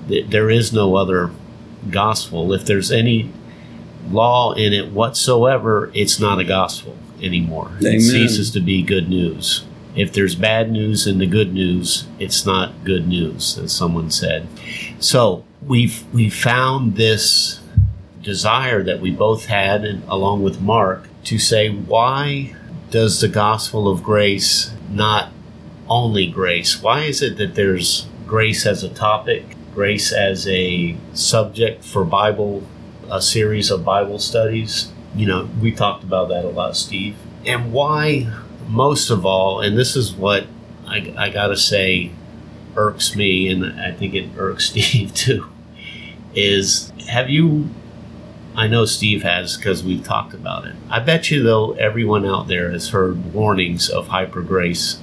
th- 0.08 0.26
there 0.28 0.50
is 0.50 0.72
no 0.72 0.96
other 0.96 1.30
gospel. 1.88 2.52
If 2.52 2.66
there's 2.66 2.90
any 2.90 3.32
law 4.10 4.52
in 4.52 4.72
it 4.72 4.92
whatsoever, 4.92 5.90
it's 5.94 6.20
not 6.20 6.38
a 6.38 6.44
gospel 6.44 6.96
anymore. 7.22 7.72
Amen. 7.78 7.94
It 7.94 8.00
ceases 8.00 8.50
to 8.52 8.60
be 8.60 8.82
good 8.82 9.08
news. 9.08 9.64
If 9.94 10.12
there's 10.12 10.34
bad 10.34 10.70
news 10.70 11.06
in 11.06 11.18
the 11.18 11.26
good 11.26 11.52
news, 11.52 12.06
it's 12.18 12.46
not 12.46 12.84
good 12.84 13.08
news, 13.08 13.58
as 13.58 13.72
someone 13.72 14.10
said. 14.10 14.46
So 15.00 15.44
we've 15.66 16.04
we 16.12 16.30
found 16.30 16.96
this 16.96 17.60
desire 18.22 18.82
that 18.84 19.00
we 19.00 19.10
both 19.10 19.46
had, 19.46 19.84
and 19.84 20.02
along 20.08 20.42
with 20.42 20.60
Mark, 20.60 21.08
to 21.24 21.38
say, 21.38 21.70
why 21.70 22.54
does 22.90 23.20
the 23.20 23.28
gospel 23.28 23.88
of 23.88 24.02
grace 24.02 24.72
not 24.90 25.32
only 25.88 26.26
grace? 26.26 26.80
Why 26.80 27.00
is 27.00 27.22
it 27.22 27.36
that 27.38 27.54
there's 27.54 28.06
grace 28.26 28.66
as 28.66 28.84
a 28.84 28.88
topic, 28.88 29.56
grace 29.74 30.12
as 30.12 30.46
a 30.48 30.96
subject 31.14 31.84
for 31.84 32.04
Bible, 32.04 32.62
a 33.10 33.20
series 33.20 33.70
of 33.70 33.84
Bible 33.84 34.18
studies? 34.18 34.92
You 35.14 35.26
know, 35.26 35.48
we 35.60 35.72
talked 35.72 36.04
about 36.04 36.28
that 36.28 36.44
a 36.44 36.48
lot, 36.48 36.76
Steve. 36.76 37.16
And 37.44 37.72
why, 37.72 38.32
most 38.68 39.10
of 39.10 39.26
all, 39.26 39.60
and 39.60 39.76
this 39.76 39.96
is 39.96 40.12
what 40.12 40.46
I, 40.86 41.14
I 41.16 41.28
gotta 41.30 41.56
say 41.56 42.12
irks 42.76 43.16
me, 43.16 43.48
and 43.48 43.80
I 43.80 43.92
think 43.92 44.14
it 44.14 44.28
irks 44.36 44.66
Steve 44.70 45.14
too, 45.14 45.48
is 46.34 46.92
have 47.08 47.28
you 47.28 47.70
I 48.54 48.66
know 48.66 48.84
Steve 48.84 49.22
has 49.22 49.56
because 49.56 49.82
we've 49.84 50.04
talked 50.04 50.34
about 50.34 50.66
it. 50.66 50.74
I 50.90 50.98
bet 50.98 51.30
you, 51.30 51.42
though, 51.42 51.72
everyone 51.72 52.26
out 52.26 52.48
there 52.48 52.70
has 52.70 52.88
heard 52.88 53.32
warnings 53.32 53.88
of 53.88 54.08
hyper 54.08 54.42
grace 54.42 54.98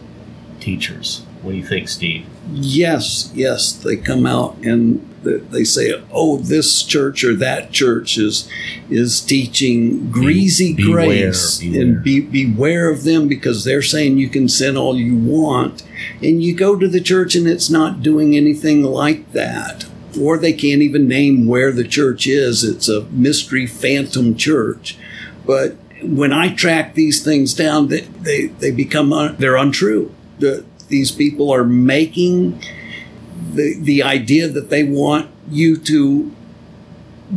teachers. 0.60 1.26
What 1.42 1.52
do 1.52 1.58
you 1.58 1.66
think, 1.66 1.88
Steve? 1.90 2.26
Yes, 2.54 3.32
yes, 3.34 3.74
they 3.74 3.98
come 3.98 4.26
out 4.26 4.58
and 4.64 5.04
they 5.24 5.64
say, 5.64 5.94
"Oh, 6.12 6.38
this 6.38 6.84
church 6.84 7.24
or 7.24 7.36
that 7.36 7.72
church 7.72 8.18
is 8.18 8.48
is 8.90 9.20
teaching 9.22 10.10
greasy 10.10 10.74
Be- 10.74 10.84
beware, 10.84 11.06
grace, 11.06 11.60
beware. 11.60 11.82
and 11.82 12.04
be, 12.04 12.20
beware 12.22 12.90
of 12.90 13.04
them 13.04 13.28
because 13.28 13.64
they're 13.64 13.82
saying 13.82 14.18
you 14.18 14.30
can 14.30 14.48
sin 14.48 14.78
all 14.78 14.98
you 14.98 15.16
want, 15.16 15.84
and 16.22 16.42
you 16.44 16.54
go 16.56 16.76
to 16.76 16.88
the 16.88 17.02
church 17.02 17.36
and 17.36 17.48
it's 17.48 17.70
not 17.70 18.02
doing 18.02 18.36
anything 18.36 18.84
like 18.84 19.32
that." 19.34 19.86
Or 20.20 20.38
they 20.38 20.54
can't 20.54 20.82
even 20.82 21.08
name 21.08 21.46
where 21.46 21.72
the 21.72 21.84
church 21.84 22.26
is. 22.26 22.64
It's 22.64 22.90
a 22.90 23.02
mystery 23.12 23.68
phantom 23.68 24.36
church. 24.36 24.98
But 25.46 25.76
when 26.02 26.34
I 26.34 26.56
track 26.56 26.96
these 26.96 27.24
things 27.24 27.54
down, 27.54 27.90
they, 27.90 28.02
they, 28.02 28.48
they 28.48 28.72
become, 28.72 29.14
un, 29.14 29.36
they're 29.38 29.58
untrue. 29.58 30.12
The, 30.40 30.66
these 30.88 31.12
people 31.12 31.52
are 31.52 31.64
making 31.64 32.62
the, 33.54 33.78
the 33.80 34.04
idea 34.04 34.48
that 34.48 34.70
they 34.70 34.84
want 34.84 35.30
you 35.50 35.78
to 35.78 36.32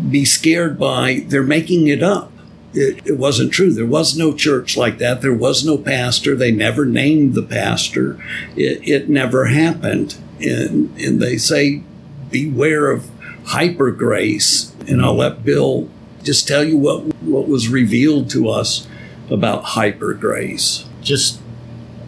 be 0.08 0.24
scared 0.24 0.78
by, 0.78 1.24
they're 1.26 1.42
making 1.42 1.88
it 1.88 2.02
up. 2.02 2.32
It, 2.72 3.04
it 3.04 3.18
wasn't 3.18 3.52
true. 3.52 3.72
There 3.72 3.86
was 3.86 4.16
no 4.16 4.32
church 4.32 4.76
like 4.76 4.98
that. 4.98 5.20
There 5.20 5.34
was 5.34 5.64
no 5.64 5.76
pastor. 5.76 6.36
They 6.36 6.52
never 6.52 6.84
named 6.84 7.34
the 7.34 7.42
pastor. 7.42 8.22
It, 8.54 8.86
it 8.88 9.08
never 9.08 9.46
happened. 9.46 10.16
And, 10.40 10.96
and 10.98 11.20
they 11.20 11.36
say, 11.36 11.82
beware 12.30 12.90
of 12.90 13.10
hyper 13.46 13.90
grace. 13.90 14.72
And 14.86 15.02
I'll 15.02 15.16
let 15.16 15.44
Bill 15.44 15.88
just 16.22 16.46
tell 16.46 16.62
you 16.62 16.78
what, 16.78 17.00
what 17.22 17.48
was 17.48 17.68
revealed 17.68 18.30
to 18.30 18.48
us 18.48 18.86
about 19.28 19.64
hyper 19.64 20.14
grace. 20.14 20.84
Just, 21.02 21.40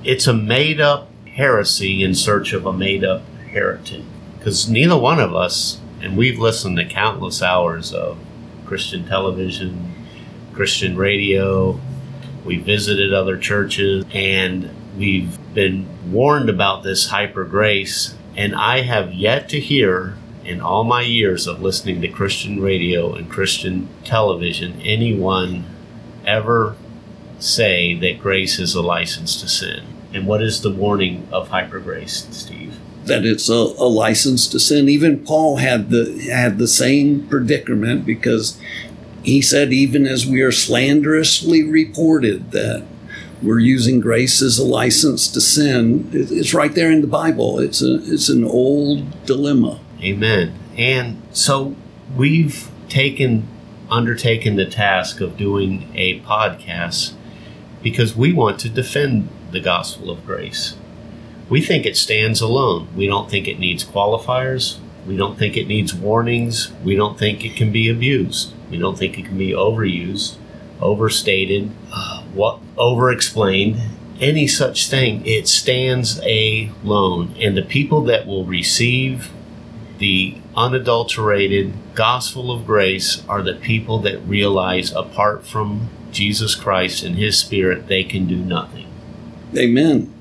it's 0.05 0.29
a 0.29 0.33
made 0.33 0.81
up 0.81 1.09
heresy 1.33 2.03
in 2.03 2.15
search 2.15 2.53
of 2.53 2.67
a 2.67 2.73
made 2.73 3.05
up 3.05 3.23
heretic. 3.51 4.03
Because 4.39 4.69
neither 4.69 4.97
one 4.97 5.21
of 5.21 5.35
us, 5.35 5.81
and 6.01 6.17
we've 6.17 6.39
listened 6.39 6.77
to 6.77 6.85
countless 6.85 7.43
hours 7.43 7.93
of 7.93 8.19
Christian 8.67 9.07
television, 9.07 9.93
Christian 10.53 10.97
radio, 10.97 11.81
we 12.45 12.57
visited 12.57 13.15
other 13.15 13.39
churches, 13.39 14.05
and 14.13 14.71
we've 14.97 15.39
been 15.55 15.87
warned 16.11 16.51
about 16.51 16.83
this 16.83 17.09
hyper 17.09 17.45
grace. 17.45 18.15
And 18.37 18.55
I 18.55 18.83
have 18.83 19.13
yet 19.13 19.49
to 19.51 19.61
hear 19.61 20.17
in 20.45 20.61
all 20.61 20.85
my 20.85 21.03
years 21.03 21.47
of 21.47 21.63
listening 21.63 22.01
to 22.01 22.09
Christian 22.09 22.61
radio 22.61 23.15
and 23.15 23.31
Christian 23.31 23.89
television 24.05 24.81
anyone 24.83 25.65
ever 26.27 26.75
say 27.39 27.95
that 27.95 28.21
grace 28.21 28.59
is 28.59 28.75
a 28.75 28.83
license 28.83 29.41
to 29.41 29.49
sin. 29.49 29.92
And 30.15 30.27
what 30.27 30.43
is 30.43 30.61
the 30.63 30.71
warning 30.71 31.27
of 31.33 31.49
hyper 31.49 31.81
grace, 31.81 32.27
Steve? 32.31 32.79
that 33.05 33.25
it's 33.25 33.49
a, 33.49 33.53
a 33.53 33.89
license 33.89 34.47
to 34.49 34.61
sin. 34.61 34.89
Even 34.89 35.25
Paul 35.25 35.57
had 35.57 35.91
the 35.91 36.29
had 36.31 36.59
the 36.59 36.69
same 36.69 37.27
predicament 37.27 38.07
because 38.07 38.59
he 39.23 39.41
said, 39.41 39.73
even 39.73 40.07
as 40.07 40.27
we 40.27 40.41
are 40.43 40.53
slanderously 40.53 41.63
reported 41.63 42.51
that 42.53 42.85
we're 43.43 43.59
using 43.59 44.01
grace 44.01 44.41
as 44.41 44.59
a 44.59 44.65
license 44.65 45.29
to 45.29 45.41
sin, 45.41 46.09
it's 46.13 46.55
right 46.55 46.75
there 46.75 46.91
in 46.91 47.01
the 47.01 47.07
Bible. 47.07 47.59
It's 47.59 47.83
a 47.83 47.97
it's 48.05 48.29
an 48.29 48.45
old 48.45 49.27
dilemma. 49.27 49.81
Amen. 50.01 50.55
And 50.77 51.23
so 51.33 51.77
we've 52.17 52.71
taken 52.89 53.49
undertaken 53.91 54.57
the 54.57 54.67
task 54.67 55.21
of 55.21 55.37
doing 55.37 55.91
a 55.95 56.21
podcast 56.21 57.15
because 57.83 58.17
we 58.17 58.33
want 58.33 58.59
to 58.61 58.69
defend 58.69 59.29
the 59.51 59.61
gospel 59.61 60.11
of 60.11 60.25
grace. 60.25 60.77
We 61.49 61.61
think 61.61 61.85
it 61.85 61.97
stands 61.97 62.41
alone. 62.41 62.89
We 62.97 63.07
don't 63.07 63.31
think 63.31 63.47
it 63.47 63.59
needs 63.59 63.85
qualifiers. 63.85 64.79
We 65.07 65.17
don't 65.17 65.39
think 65.39 65.57
it 65.57 65.67
needs 65.67 65.93
warnings. 65.93 66.73
We 66.85 66.95
don't 66.95 67.19
think 67.19 67.45
it 67.45 67.57
can 67.57 67.73
be 67.73 67.89
abused. 67.89 68.53
We 68.71 68.79
don't 68.79 68.97
think 68.97 69.19
it 69.19 69.27
can 69.27 69.37
be 69.37 69.51
overused, 69.51 70.37
overstated, 70.81 71.71
uh, 71.93 72.23
what 72.33 72.61
overexplained, 72.77 73.81
any 74.21 74.47
such 74.47 74.89
thing. 74.89 75.27
It 75.27 75.49
stands 75.49 76.21
alone. 76.21 77.35
And 77.39 77.57
the 77.57 77.63
people 77.63 78.03
that 78.05 78.27
will 78.27 78.47
receive 78.47 79.31
the 80.03 80.35
unadulterated 80.57 81.73
gospel 81.95 82.51
of 82.51 82.67
grace 82.67 83.25
are 83.29 83.41
the 83.41 83.55
people 83.55 84.01
that 84.01 84.19
realize 84.27 84.93
apart 84.93 85.47
from 85.47 85.89
Jesus 86.11 86.57
Christ 86.57 87.05
and 87.05 87.15
his 87.15 87.39
spirit 87.39 87.87
they 87.87 88.03
can 88.03 88.27
do 88.27 88.37
nothing. 88.37 88.89
Amen. 89.57 90.13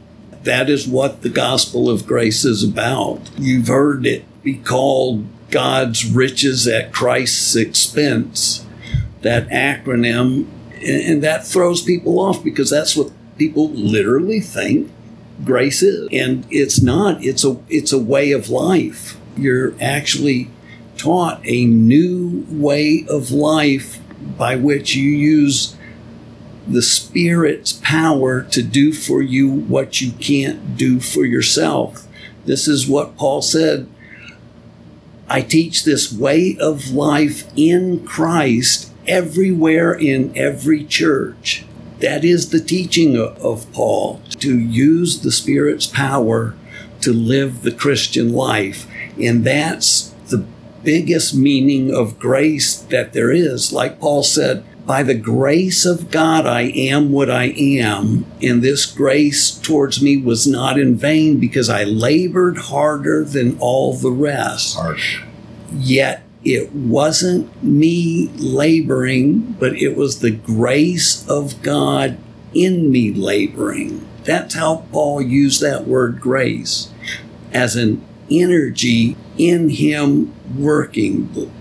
That 0.43 0.69
is 0.69 0.87
what 0.87 1.23
the 1.23 1.29
gospel 1.29 1.89
of 1.89 2.05
grace 2.05 2.45
is 2.45 2.63
about. 2.63 3.31
You've 3.39 3.69
heard 3.69 4.05
it 4.05 4.23
be 4.43 4.57
called 4.57 5.25
God's 5.49 6.05
riches 6.05 6.67
at 6.67 6.93
Christ's 6.93 7.55
expense. 7.55 8.63
That 9.21 9.49
acronym, 9.49 10.47
and 10.85 11.23
that 11.23 11.45
throws 11.45 11.81
people 11.81 12.19
off 12.19 12.43
because 12.43 12.69
that's 12.69 12.95
what 12.95 13.11
people 13.35 13.69
literally 13.69 14.41
think 14.41 14.91
grace 15.43 15.81
is. 15.81 16.07
And 16.11 16.45
it's 16.51 16.81
not. 16.81 17.23
It's 17.23 17.43
a 17.43 17.59
it's 17.67 17.91
a 17.91 17.99
way 17.99 18.31
of 18.31 18.49
life. 18.49 19.17
You're 19.37 19.73
actually 19.81 20.49
taught 20.97 21.41
a 21.45 21.65
new 21.65 22.45
way 22.49 23.05
of 23.09 23.31
life 23.31 23.99
by 24.37 24.55
which 24.55 24.95
you 24.95 25.09
use 25.09 25.75
the 26.67 26.81
Spirit's 26.81 27.73
power 27.73 28.43
to 28.43 28.61
do 28.61 28.93
for 28.93 29.21
you 29.21 29.49
what 29.49 29.99
you 29.99 30.11
can't 30.13 30.77
do 30.77 30.99
for 30.99 31.25
yourself. 31.25 32.07
This 32.45 32.67
is 32.67 32.87
what 32.87 33.17
Paul 33.17 33.41
said. 33.41 33.87
I 35.27 35.41
teach 35.41 35.83
this 35.83 36.11
way 36.11 36.57
of 36.59 36.91
life 36.91 37.49
in 37.55 38.05
Christ 38.05 38.91
everywhere 39.07 39.93
in 39.93 40.35
every 40.37 40.83
church. 40.83 41.65
That 41.99 42.25
is 42.25 42.49
the 42.49 42.59
teaching 42.59 43.17
of, 43.17 43.71
Paul 43.73 44.21
to 44.39 44.57
use 44.57 45.21
the 45.21 45.31
Spirit's 45.31 45.85
power 45.85 46.55
to 47.01 47.13
live 47.13 47.61
the 47.61 47.71
Christian 47.71 48.33
life. 48.33 48.87
And 49.21 49.43
that's 49.43 50.13
the 50.27 50.45
biggest 50.83 51.35
meaning 51.35 51.93
of 51.93 52.19
grace 52.19 52.75
that 52.75 53.13
there 53.13 53.31
is. 53.31 53.71
Like 53.71 53.99
Paul 53.99 54.23
said, 54.23 54.63
by 54.85 55.03
the 55.03 55.15
grace 55.15 55.85
of 55.85 56.09
God, 56.09 56.45
I 56.45 56.63
am 56.63 57.11
what 57.11 57.29
I 57.29 57.45
am. 57.45 58.25
And 58.41 58.61
this 58.61 58.85
grace 58.85 59.51
towards 59.51 60.01
me 60.01 60.17
was 60.17 60.47
not 60.47 60.79
in 60.79 60.95
vain 60.95 61.39
because 61.39 61.69
I 61.69 61.83
labored 61.83 62.57
harder 62.57 63.23
than 63.23 63.57
all 63.59 63.93
the 63.93 64.11
rest. 64.11 64.75
Harsh. 64.75 65.21
Yet 65.71 66.23
it 66.43 66.73
wasn't 66.73 67.63
me 67.63 68.31
laboring, 68.35 69.55
but 69.59 69.75
it 69.75 69.95
was 69.95 70.19
the 70.19 70.31
grace 70.31 71.27
of 71.29 71.61
God 71.61 72.17
in 72.53 72.91
me 72.91 73.13
laboring. 73.13 74.07
That's 74.23 74.55
how 74.55 74.85
Paul 74.91 75.21
used 75.21 75.61
that 75.61 75.87
word 75.87 76.19
grace 76.19 76.89
as 77.53 77.75
an 77.75 78.03
energy 78.31 79.15
in 79.37 79.69
him 79.69 80.33
working, 80.57 81.51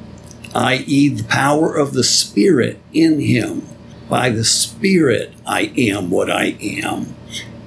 i.e., 0.54 1.09
the 1.09 1.24
power 1.24 1.76
of 1.76 1.92
the 1.92 2.04
Spirit 2.04 2.80
in 2.92 3.20
him. 3.20 3.66
By 4.09 4.30
the 4.30 4.44
Spirit, 4.44 5.33
I 5.46 5.72
am 5.76 6.11
what 6.11 6.30
I 6.30 6.56
am. 6.61 7.14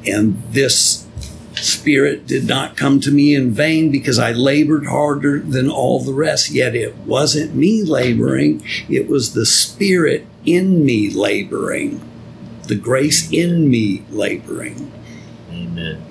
And 0.05 0.41
this 0.49 1.07
Spirit 1.55 2.27
did 2.27 2.47
not 2.47 2.75
come 2.75 2.99
to 3.01 3.11
me 3.11 3.33
in 3.33 3.51
vain 3.51 3.91
because 3.91 4.19
I 4.19 4.31
labored 4.31 4.87
harder 4.87 5.39
than 5.39 5.69
all 5.69 5.99
the 6.01 6.13
rest. 6.13 6.49
Yet 6.49 6.75
it 6.75 6.97
wasn't 6.97 7.55
me 7.55 7.83
laboring, 7.83 8.63
it 8.89 9.07
was 9.07 9.33
the 9.33 9.45
Spirit 9.45 10.25
in 10.45 10.85
me 10.85 11.09
laboring, 11.09 12.01
the 12.67 12.75
grace 12.75 13.31
in 13.31 13.69
me 13.69 14.03
laboring. 14.09 14.91
Amen. 15.49 16.03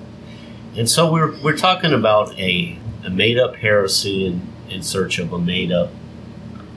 And 0.75 0.89
so 0.89 1.11
we're 1.11 1.39
we're 1.41 1.57
talking 1.57 1.93
about 1.93 2.37
a, 2.39 2.77
a 3.03 3.09
made 3.09 3.37
up 3.37 3.55
heresy 3.55 4.25
in, 4.25 4.41
in 4.69 4.83
search 4.83 5.19
of 5.19 5.33
a 5.33 5.39
made 5.39 5.71
up 5.71 5.89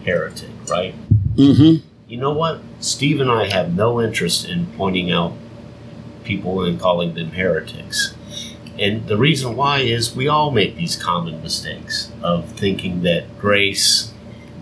heretic, 0.04 0.50
right? 0.68 0.94
Mm-hmm. 1.34 1.86
You 2.08 2.16
know 2.16 2.32
what? 2.32 2.60
Steve 2.80 3.20
and 3.20 3.30
I 3.30 3.48
have 3.48 3.74
no 3.74 4.00
interest 4.00 4.48
in 4.48 4.66
pointing 4.76 5.10
out 5.10 5.32
people 6.24 6.64
and 6.64 6.78
calling 6.78 7.14
them 7.14 7.32
heretics. 7.32 8.14
And 8.78 9.06
the 9.06 9.16
reason 9.16 9.56
why 9.56 9.78
is 9.80 10.14
we 10.14 10.28
all 10.28 10.50
make 10.50 10.76
these 10.76 10.96
common 10.96 11.42
mistakes 11.42 12.12
of 12.22 12.50
thinking 12.52 13.02
that 13.02 13.38
grace 13.38 14.12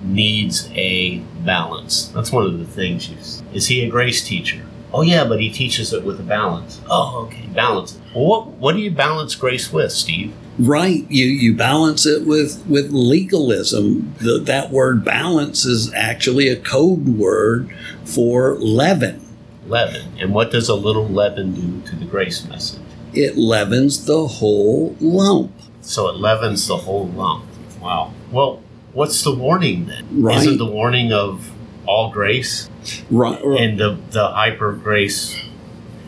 needs 0.02 0.70
a 0.74 1.18
balance. 1.44 2.08
That's 2.08 2.30
one 2.30 2.44
of 2.46 2.58
the 2.58 2.66
things. 2.66 3.08
You, 3.08 3.16
is 3.52 3.66
he 3.66 3.84
a 3.84 3.88
grace 3.88 4.22
teacher? 4.26 4.64
Oh 4.92 5.02
yeah, 5.02 5.24
but 5.24 5.40
he 5.40 5.50
teaches 5.50 5.92
it 5.92 6.04
with 6.04 6.20
a 6.20 6.22
balance. 6.22 6.80
Oh, 6.88 7.26
okay, 7.26 7.46
balance. 7.48 7.98
Well, 8.14 8.26
what 8.26 8.46
what 8.46 8.72
do 8.76 8.80
you 8.80 8.92
balance 8.92 9.34
grace 9.34 9.72
with, 9.72 9.90
Steve? 9.90 10.32
Right. 10.58 11.04
You 11.10 11.26
you 11.26 11.54
balance 11.54 12.06
it 12.06 12.26
with 12.26 12.64
with 12.66 12.90
legalism. 12.92 14.14
The, 14.20 14.38
that 14.40 14.70
word 14.70 15.04
balance 15.04 15.64
is 15.64 15.92
actually 15.94 16.48
a 16.48 16.56
code 16.56 17.08
word 17.08 17.74
for 18.04 18.54
leaven. 18.56 19.20
Leaven. 19.66 20.12
And 20.20 20.32
what 20.32 20.50
does 20.50 20.68
a 20.68 20.74
little 20.74 21.08
leaven 21.08 21.54
do 21.54 21.90
to 21.90 21.96
the 21.96 22.04
grace 22.04 22.44
message? 22.44 22.80
It 23.12 23.36
leavens 23.36 24.04
the 24.06 24.26
whole 24.26 24.96
lump. 25.00 25.52
So 25.80 26.08
it 26.08 26.16
leavens 26.16 26.66
the 26.68 26.76
whole 26.76 27.08
lump. 27.08 27.44
Wow. 27.80 28.12
Well, 28.30 28.62
what's 28.92 29.22
the 29.22 29.34
warning 29.34 29.86
then? 29.86 30.22
Right. 30.22 30.36
Isn't 30.38 30.58
the 30.58 30.66
warning 30.66 31.12
of 31.12 31.50
all 31.86 32.10
grace 32.10 32.70
Right. 33.10 33.40
and 33.42 33.78
the 33.78 33.98
the 34.10 34.28
hyper 34.28 34.72
grace 34.72 35.36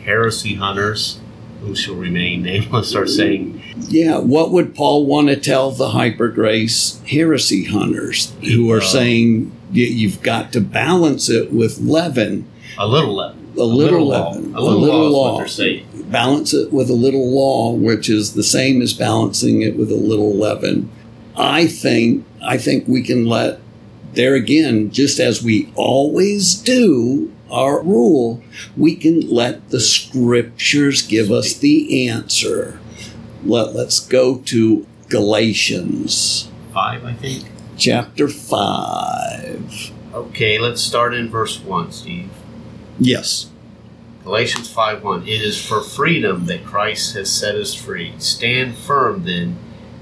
heresy 0.03 0.55
hunters 0.55 1.19
who 1.61 1.75
shall 1.75 1.95
remain 1.95 2.43
nameless 2.43 2.95
are 2.95 3.07
saying 3.07 3.61
Yeah, 3.89 4.17
what 4.19 4.51
would 4.51 4.75
Paul 4.75 5.05
want 5.05 5.27
to 5.29 5.35
tell 5.35 5.71
the 5.71 5.89
hyper 5.89 6.27
grace 6.29 7.01
heresy 7.07 7.65
hunters 7.65 8.31
who 8.43 8.71
are 8.71 8.77
Uh, 8.81 8.85
saying 8.85 9.51
you've 9.71 10.21
got 10.21 10.53
to 10.53 10.61
balance 10.61 11.29
it 11.29 11.51
with 11.51 11.79
leaven, 11.79 12.45
a 12.77 12.87
little 12.87 13.15
leaven. 13.15 13.47
a 13.57 13.63
little 13.63 14.05
law. 14.07 14.31
leaven, 14.31 14.55
A 14.55 14.61
little, 14.61 15.09
law, 15.09 15.41
is 15.41 15.41
law. 15.41 15.45
saying. 15.47 15.85
balance 16.09 16.53
it 16.53 16.71
with 16.71 16.89
a 16.89 16.93
little 16.93 17.29
law, 17.33 17.73
which 17.73 18.07
is 18.09 18.33
the 18.33 18.43
same 18.43 18.81
as 18.81 18.93
balancing 18.93 19.61
it 19.61 19.75
with 19.75 19.91
a 19.91 19.95
little 19.95 20.33
leaven. 20.35 20.89
I 21.35 21.67
think 21.67 22.23
I 22.41 22.57
think 22.57 22.87
we 22.87 23.01
can 23.01 23.25
let 23.25 23.59
there 24.13 24.35
again, 24.35 24.89
just 24.91 25.19
as 25.19 25.43
we 25.43 25.69
always 25.75 26.53
do, 26.55 27.29
our 27.51 27.81
rule, 27.81 28.41
we 28.75 28.95
can 28.95 29.21
let 29.29 29.69
the 29.69 29.79
scriptures 29.79 31.01
give 31.01 31.31
us 31.31 31.53
the 31.53 32.07
answer. 32.09 32.79
Let, 33.43 33.73
let's 33.75 33.99
go 33.99 34.37
to 34.39 34.85
Galatians 35.09 36.49
Five, 36.73 37.05
I 37.05 37.13
think. 37.13 37.45
chapter 37.77 38.27
5. 38.27 39.91
Okay, 40.13 40.57
let's 40.59 40.81
start 40.81 41.13
in 41.13 41.29
verse 41.29 41.59
one, 41.59 41.91
Steve. 41.91 42.29
Yes. 42.99 43.49
Galatians 44.23 44.69
5 44.71 45.03
1. 45.03 45.23
It 45.23 45.41
is 45.41 45.63
for 45.63 45.81
freedom 45.81 46.45
that 46.47 46.65
Christ 46.65 47.13
has 47.15 47.31
set 47.31 47.55
us 47.55 47.73
free. 47.73 48.13
Stand 48.19 48.75
firm 48.75 49.23
then, 49.23 49.57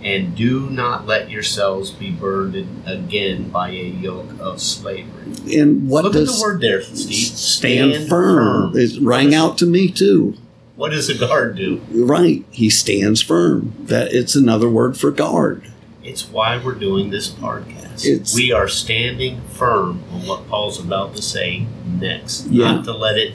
and 0.06 0.36
do 0.36 0.70
not 0.70 1.08
let 1.08 1.32
yourselves 1.32 1.90
be 1.90 2.12
burdened 2.12 2.84
again 2.86 3.50
by 3.50 3.70
a 3.72 3.84
yoke 3.86 4.30
of 4.40 4.62
slavery. 4.62 5.34
And 5.60 5.90
what 5.90 6.04
Look 6.04 6.14
does 6.14 6.30
at 6.30 6.36
the 6.38 6.42
word 6.44 6.62
there, 6.62 6.82
Steve. 6.84 7.16
stand, 7.36 8.08
firm? 8.08 8.74
It 8.78 9.02
rang 9.02 9.34
out 9.34 9.58
to 9.58 9.66
me 9.66 9.90
too. 9.90 10.38
What 10.76 10.90
does 10.92 11.10
a 11.10 11.16
guard 11.18 11.56
do? 11.56 11.82
Right. 11.92 12.46
He 12.52 12.70
stands 12.70 13.22
firm. 13.22 13.74
That 13.80 14.14
it's 14.14 14.36
another 14.36 14.70
word 14.70 14.96
for 14.98 15.10
guard. 15.10 15.64
It's 16.04 16.30
why 16.30 16.62
we're 16.64 16.76
doing 16.76 17.10
this 17.10 17.30
podcast. 17.30 18.06
It's- 18.06 18.36
we 18.36 18.52
are 18.52 18.68
standing 18.68 19.42
firm 19.54 20.04
on 20.14 20.28
what 20.28 20.48
Paul's 20.48 20.80
about 20.80 21.16
to 21.16 21.22
say 21.24 21.66
next, 22.00 22.48
Yeah. 22.52 22.74
not 22.76 22.84
to 22.86 22.94
let 22.96 23.18
it 23.18 23.32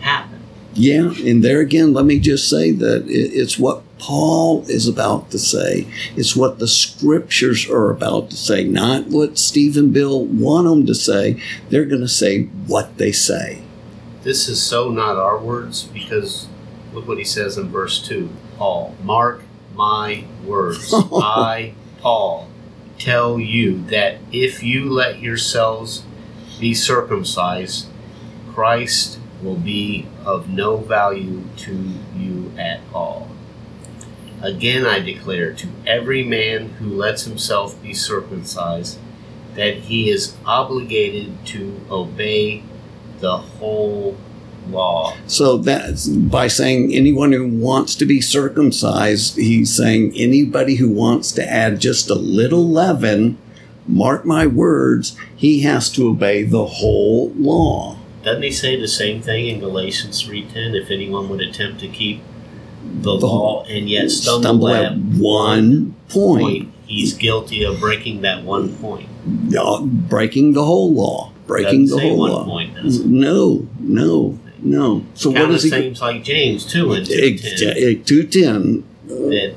happen. 0.00 0.40
Yeah, 0.74 1.12
and 1.24 1.42
there 1.44 1.60
again, 1.60 1.94
let 1.94 2.04
me 2.04 2.18
just 2.18 2.48
say 2.50 2.70
that 2.72 3.06
it- 3.08 3.32
it's 3.34 3.58
what 3.58 3.82
Paul 4.02 4.64
is 4.68 4.88
about 4.88 5.30
to 5.30 5.38
say. 5.38 5.86
It's 6.16 6.34
what 6.34 6.58
the 6.58 6.66
scriptures 6.66 7.70
are 7.70 7.88
about 7.88 8.30
to 8.30 8.36
say, 8.36 8.64
not 8.64 9.06
what 9.06 9.38
Steve 9.38 9.76
and 9.76 9.92
Bill 9.92 10.26
want 10.26 10.66
them 10.66 10.86
to 10.86 10.94
say. 10.94 11.40
They're 11.68 11.84
going 11.84 12.00
to 12.00 12.08
say 12.08 12.46
what 12.66 12.98
they 12.98 13.12
say. 13.12 13.62
This 14.24 14.48
is 14.48 14.60
so 14.60 14.90
not 14.90 15.14
our 15.14 15.38
words 15.38 15.84
because 15.84 16.48
look 16.92 17.06
what 17.06 17.18
he 17.18 17.22
says 17.22 17.56
in 17.56 17.68
verse 17.68 18.04
2 18.04 18.28
Paul, 18.58 18.96
mark 19.04 19.44
my 19.76 20.24
words. 20.44 20.92
I, 21.12 21.74
Paul, 22.00 22.48
tell 22.98 23.38
you 23.38 23.84
that 23.84 24.18
if 24.32 24.64
you 24.64 24.90
let 24.90 25.20
yourselves 25.20 26.02
be 26.58 26.74
circumcised, 26.74 27.86
Christ 28.52 29.20
will 29.40 29.56
be 29.56 30.08
of 30.24 30.48
no 30.48 30.78
value 30.78 31.44
to 31.58 31.72
you 32.16 32.52
at 32.58 32.80
all. 32.92 33.31
Again, 34.42 34.84
I 34.84 34.98
declare 34.98 35.52
to 35.52 35.68
every 35.86 36.24
man 36.24 36.70
who 36.70 36.88
lets 36.88 37.24
himself 37.24 37.80
be 37.80 37.94
circumcised 37.94 38.98
that 39.54 39.74
he 39.74 40.10
is 40.10 40.34
obligated 40.44 41.46
to 41.46 41.80
obey 41.88 42.64
the 43.20 43.36
whole 43.36 44.16
law. 44.68 45.14
So 45.26 45.58
that's 45.58 46.08
by 46.08 46.48
saying 46.48 46.92
anyone 46.92 47.32
who 47.32 47.46
wants 47.46 47.94
to 47.96 48.04
be 48.06 48.20
circumcised, 48.20 49.36
he's 49.36 49.74
saying 49.74 50.12
anybody 50.16 50.76
who 50.76 50.90
wants 50.90 51.30
to 51.32 51.48
add 51.48 51.80
just 51.80 52.10
a 52.10 52.14
little 52.14 52.68
leaven, 52.68 53.38
mark 53.86 54.24
my 54.24 54.46
words, 54.46 55.16
he 55.36 55.60
has 55.60 55.90
to 55.90 56.08
obey 56.08 56.42
the 56.42 56.66
whole 56.66 57.30
law. 57.36 57.98
Doesn't 58.24 58.42
he 58.42 58.52
say 58.52 58.80
the 58.80 58.88
same 58.88 59.20
thing 59.20 59.48
in 59.48 59.60
Galatians 59.60 60.22
3:10 60.22 60.74
if 60.74 60.90
anyone 60.90 61.28
would 61.28 61.40
attempt 61.40 61.80
to 61.80 61.88
keep 61.88 62.20
the, 63.00 63.16
The 63.18 63.26
law 63.26 63.64
and 63.64 63.88
yet 63.88 64.10
stumble, 64.10 64.42
Stumble 64.42 64.68
at 64.68 64.92
at 64.92 64.98
one 64.98 65.94
point. 66.08 66.42
point, 66.42 66.68
he's 66.86 67.14
guilty 67.14 67.64
of 67.64 67.80
breaking 67.80 68.22
that 68.22 68.44
one 68.44 68.74
point. 68.76 69.08
Uh, 69.56 69.82
breaking 69.82 70.52
the 70.52 70.64
whole 70.64 70.92
law. 70.92 71.32
Breaking 71.46 71.82
Doesn't 71.86 71.98
the 71.98 72.08
whole 72.08 72.18
law. 72.28 72.44
point? 72.44 72.74
No, 73.06 73.66
no, 73.80 74.38
no. 74.60 75.04
So 75.14 75.30
what 75.30 75.36
Kind 75.38 75.46
of 75.48 75.52
does 75.54 75.62
he? 75.64 75.70
seems 75.70 76.00
like 76.00 76.22
James 76.24 76.64
too 76.64 76.92
in 76.92 77.02
2:10 77.04 78.04
Two 78.06 78.24
ten. 78.24 78.84
that 79.08 79.54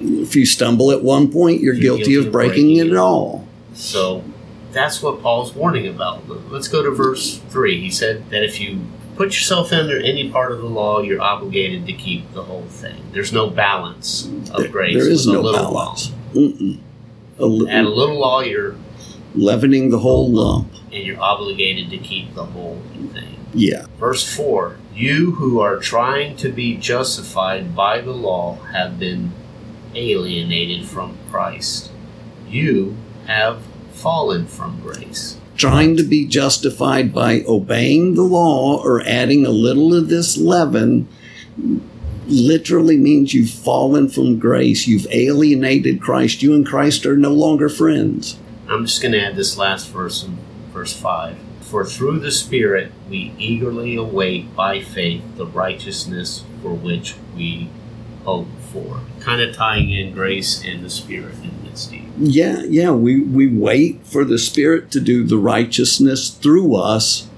If 0.00 0.34
you 0.36 0.46
stumble 0.46 0.90
at 0.92 1.02
one 1.02 1.30
point, 1.30 1.60
you're, 1.60 1.74
You're 1.74 1.82
guilty, 1.82 2.02
guilty 2.04 2.14
of 2.16 2.26
of 2.26 2.32
breaking, 2.32 2.66
breaking 2.66 2.76
it 2.88 2.92
it. 2.92 2.96
all. 2.96 3.46
So 3.74 4.24
that's 4.72 5.02
what 5.02 5.20
Paul's 5.22 5.54
warning 5.54 5.86
about. 5.86 6.22
Let's 6.50 6.68
go 6.68 6.82
to 6.82 6.90
verse 6.90 7.38
3. 7.50 7.80
He 7.80 7.90
said 7.90 8.30
that 8.30 8.42
if 8.44 8.60
you 8.60 8.80
put 9.20 9.34
yourself 9.34 9.70
under 9.70 10.00
any 10.00 10.30
part 10.30 10.50
of 10.50 10.62
the 10.62 10.66
law, 10.66 11.02
you're 11.02 11.20
obligated 11.20 11.84
to 11.84 11.92
keep 11.92 12.32
the 12.32 12.42
whole 12.42 12.64
thing. 12.68 13.04
There's 13.12 13.34
no 13.34 13.50
balance 13.50 14.26
of 14.50 14.72
grace. 14.72 14.96
there 14.96 15.10
is 15.10 15.26
no 15.26 15.42
little 15.42 15.60
balance. 15.74 16.10
A 16.34 17.44
li-. 17.44 17.70
At 17.70 17.84
a 17.84 17.88
little 17.90 18.18
law, 18.18 18.40
you're 18.40 18.76
leavening 19.34 19.90
the 19.90 19.98
whole 19.98 20.30
lump. 20.30 20.72
and 20.90 21.04
you're 21.04 21.20
obligated 21.20 21.90
to 21.90 21.98
keep 21.98 22.34
the 22.34 22.46
whole 22.46 22.80
thing. 23.12 23.36
Yeah. 23.52 23.84
Verse 23.98 24.24
4 24.34 24.78
You 24.94 25.32
who 25.32 25.60
are 25.60 25.76
trying 25.76 26.38
to 26.38 26.48
be 26.48 26.78
justified 26.78 27.76
by 27.76 28.00
the 28.00 28.12
law 28.12 28.54
have 28.72 28.98
been 28.98 29.32
alienated 29.94 30.88
from 30.88 31.18
Christ. 31.30 31.92
You 32.48 32.96
have 33.26 33.60
fallen 33.92 34.46
from 34.46 34.80
grace. 34.80 35.36
Trying 35.60 35.94
to 35.94 36.02
be 36.02 36.26
justified 36.26 37.12
by 37.12 37.42
obeying 37.46 38.14
the 38.14 38.22
law 38.22 38.82
or 38.82 39.02
adding 39.02 39.44
a 39.44 39.50
little 39.50 39.94
of 39.94 40.08
this 40.08 40.38
leaven 40.38 41.06
literally 42.26 42.96
means 42.96 43.34
you've 43.34 43.50
fallen 43.50 44.08
from 44.08 44.38
grace. 44.38 44.86
You've 44.86 45.06
alienated 45.10 46.00
Christ. 46.00 46.42
You 46.42 46.54
and 46.54 46.66
Christ 46.66 47.04
are 47.04 47.16
no 47.16 47.32
longer 47.32 47.68
friends. 47.68 48.38
I'm 48.68 48.86
just 48.86 49.02
going 49.02 49.12
to 49.12 49.20
add 49.20 49.36
this 49.36 49.58
last 49.58 49.90
verse 49.90 50.24
in 50.24 50.38
verse 50.72 50.98
5. 50.98 51.36
For 51.60 51.84
through 51.84 52.20
the 52.20 52.32
Spirit 52.32 52.90
we 53.10 53.34
eagerly 53.36 53.96
await 53.96 54.56
by 54.56 54.80
faith 54.80 55.22
the 55.36 55.44
righteousness 55.44 56.42
for 56.62 56.72
which 56.72 57.16
we 57.36 57.68
hope 58.24 58.48
for. 58.72 59.02
Kind 59.20 59.42
of 59.42 59.54
tying 59.54 59.90
in 59.90 60.14
grace 60.14 60.64
and 60.64 60.82
the 60.82 60.88
Spirit 60.88 61.34
Yeah, 62.18 62.62
yeah. 62.62 62.90
We, 62.90 63.20
we 63.20 63.46
wait 63.46 64.04
for 64.04 64.24
the 64.24 64.38
Spirit 64.38 64.90
to 64.92 65.00
do 65.00 65.24
the 65.24 65.38
righteousness 65.38 66.30
through 66.30 66.76
us, 66.76 67.28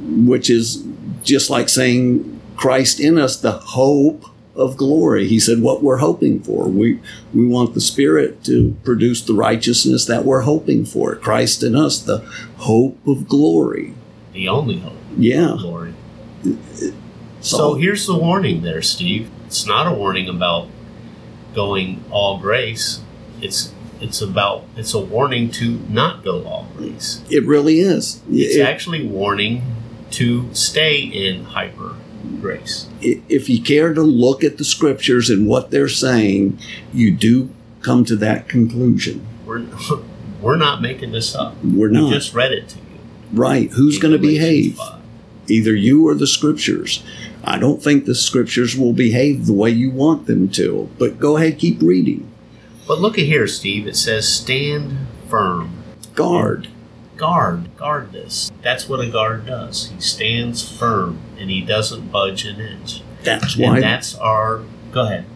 which 0.00 0.48
is 0.50 0.84
just 1.22 1.50
like 1.50 1.68
saying 1.68 2.40
Christ 2.56 3.00
in 3.00 3.18
us, 3.18 3.36
the 3.36 3.52
hope 3.52 4.24
of 4.54 4.76
glory. 4.76 5.26
He 5.28 5.40
said, 5.40 5.62
What 5.62 5.82
we're 5.82 5.98
hoping 5.98 6.40
for. 6.40 6.68
We, 6.68 7.00
we 7.32 7.46
want 7.46 7.74
the 7.74 7.80
Spirit 7.80 8.44
to 8.44 8.76
produce 8.84 9.22
the 9.22 9.34
righteousness 9.34 10.04
that 10.06 10.24
we're 10.24 10.42
hoping 10.42 10.84
for. 10.84 11.14
Christ 11.16 11.62
in 11.62 11.74
us, 11.74 12.00
the 12.00 12.18
hope 12.56 12.98
of 13.06 13.28
glory. 13.28 13.94
The 14.32 14.48
only 14.48 14.78
hope. 14.78 14.96
Yeah. 15.16 15.56
Glory. 15.58 15.94
So 17.40 17.74
here's 17.74 18.06
the 18.06 18.16
warning 18.16 18.62
there, 18.62 18.82
Steve. 18.82 19.30
It's 19.46 19.64
not 19.64 19.90
a 19.90 19.94
warning 19.94 20.28
about 20.28 20.68
going 21.54 22.04
all 22.10 22.38
grace. 22.38 23.00
It's 23.40 23.72
it's 24.00 24.20
about 24.20 24.64
it's 24.76 24.94
a 24.94 25.00
warning 25.00 25.50
to 25.52 25.80
not 25.88 26.22
go 26.24 26.44
all 26.44 26.66
grace. 26.76 27.20
it 27.30 27.44
really 27.46 27.80
is. 27.80 28.20
It's 28.30 28.56
It- 28.56 28.60
actually 28.62 29.04
warning 29.06 29.62
to 30.12 30.48
stay 30.52 30.98
in 31.00 31.44
hyper 31.44 31.94
grace. 32.40 32.86
if 33.02 33.48
you 33.48 33.60
care 33.60 33.92
to 33.94 34.02
look 34.02 34.42
at 34.44 34.58
the 34.58 34.64
scriptures 34.64 35.28
and 35.30 35.46
what 35.46 35.70
they're 35.70 35.88
saying, 35.88 36.58
you 36.94 37.10
do 37.12 37.50
come 37.82 38.04
to 38.04 38.16
that 38.16 38.48
conclusion. 38.48 39.20
We're 39.46 39.62
we're 40.42 40.56
not 40.56 40.80
making 40.82 41.12
this 41.12 41.34
up. 41.34 41.54
We're 41.64 41.88
We 41.90 41.94
not. 41.94 42.12
just 42.12 42.32
read 42.34 42.52
it 42.52 42.68
to 42.70 42.76
you. 42.78 42.82
right. 43.32 43.70
Who's 43.72 43.98
going 43.98 44.12
to 44.12 44.18
behave? 44.18 44.76
5. 44.76 45.00
Either 45.48 45.74
you 45.74 46.06
or 46.06 46.14
the 46.14 46.26
scriptures. 46.26 47.02
I 47.44 47.58
don't 47.58 47.82
think 47.82 48.04
the 48.04 48.14
scriptures 48.14 48.76
will 48.76 48.92
behave 48.92 49.46
the 49.46 49.52
way 49.54 49.70
you 49.70 49.90
want 49.90 50.26
them 50.26 50.48
to, 50.50 50.88
but 50.98 51.18
go 51.18 51.36
ahead, 51.38 51.58
keep 51.58 51.80
reading. 51.80 52.28
But 52.88 53.00
look 53.00 53.18
at 53.18 53.26
here, 53.26 53.46
Steve. 53.46 53.86
It 53.86 53.96
says 53.96 54.26
stand 54.28 54.96
firm. 55.28 55.84
Guard. 56.14 56.68
Guard, 57.16 57.76
guard 57.76 58.12
this. 58.12 58.50
That's 58.62 58.88
what 58.88 59.00
a 59.00 59.08
guard 59.10 59.46
does. 59.46 59.88
He 59.90 60.00
stands 60.00 60.66
firm 60.78 61.20
and 61.38 61.50
he 61.50 61.60
doesn't 61.60 62.10
budge 62.10 62.44
an 62.44 62.60
inch. 62.60 63.02
That's 63.24 63.54
And 63.56 63.62
why 63.64 63.80
that's 63.80 64.14
our. 64.16 64.62
Go 64.92 65.02
ahead. 65.04 65.26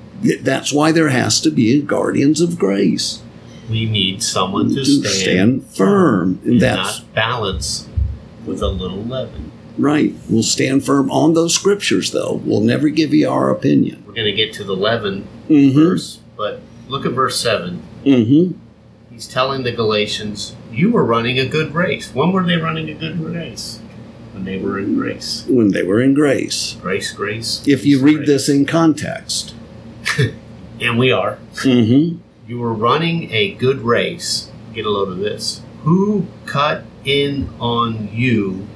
that's 0.43 0.73
why 0.73 0.93
there 0.93 1.09
has 1.11 1.41
to 1.43 1.51
be 1.51 1.79
a 1.79 1.83
guardians 1.83 2.41
of 2.41 2.57
grace 2.59 3.21
We 3.69 3.85
need 3.87 4.23
someone 4.23 4.69
to, 4.71 4.77
to 4.77 4.85
stand, 4.85 5.63
stand 5.65 5.67
firm. 5.77 6.39
And 6.45 6.53
and 6.53 6.61
that's 6.63 7.01
balance 7.01 7.89
with 8.47 8.63
a 8.63 8.69
little 8.69 9.03
leaven. 9.05 9.51
right. 9.77 10.15
We'll 10.31 10.43
stand 10.45 10.87
firm 10.87 11.11
on 11.11 11.35
those 11.35 11.55
scriptures, 11.55 12.13
though. 12.13 12.41
We'll 12.45 12.61
never 12.61 12.89
give 12.89 13.13
you 13.13 13.29
our 13.29 13.51
opinion. 13.51 14.05
We're 14.07 14.15
going 14.15 14.27
to 14.27 14.33
get 14.33 14.55
to 14.55 14.65
the 14.65 14.77
leaven 14.77 15.27
Mm-hmm. 15.49 15.79
verse, 15.79 16.21
but 16.37 16.61
look 16.89 17.07
at 17.07 17.13
verse 17.13 17.41
7. 17.41 17.83
Mm-hmm. 18.05 18.59
He's 19.13 19.29
telling 19.29 19.63
the 19.63 19.73
Galatians, 19.73 20.57
You 20.71 20.91
were 20.91 21.05
running 21.05 21.39
a 21.39 21.47
good 21.47 21.75
race. 21.75 22.15
When 22.15 22.33
were 22.33 22.45
they 22.45 22.57
running 22.57 22.89
a 22.89 22.95
good 22.95 23.21
race? 23.21 23.81
When 24.33 24.45
they 24.45 24.59
were 24.59 24.79
in 24.79 24.97
grace. 24.97 25.45
When 25.49 25.69
they 25.73 25.83
were 25.83 26.01
in 26.01 26.15
grace. 26.15 26.77
Grace, 26.81 27.13
grace. 27.13 27.63
If 27.69 27.85
you 27.85 28.01
read 28.01 28.19
grace. 28.19 28.29
this 28.29 28.49
in 28.49 28.67
context. 28.67 29.55
And 30.83 30.99
we 30.99 31.13
are. 31.13 31.39
Mm-hmm. 31.55 32.19
You 32.49 32.59
were 32.59 32.73
running 32.73 33.31
a 33.31 33.53
good 33.53 33.83
race. 33.83 34.51
Get 34.75 34.85
a 34.85 34.91
load 34.91 35.11
of 35.11 35.19
this. 35.19 35.63
Who 35.85 36.27
cut 36.45 36.83
in 37.05 37.51
on 37.61 38.09
you 38.13 38.67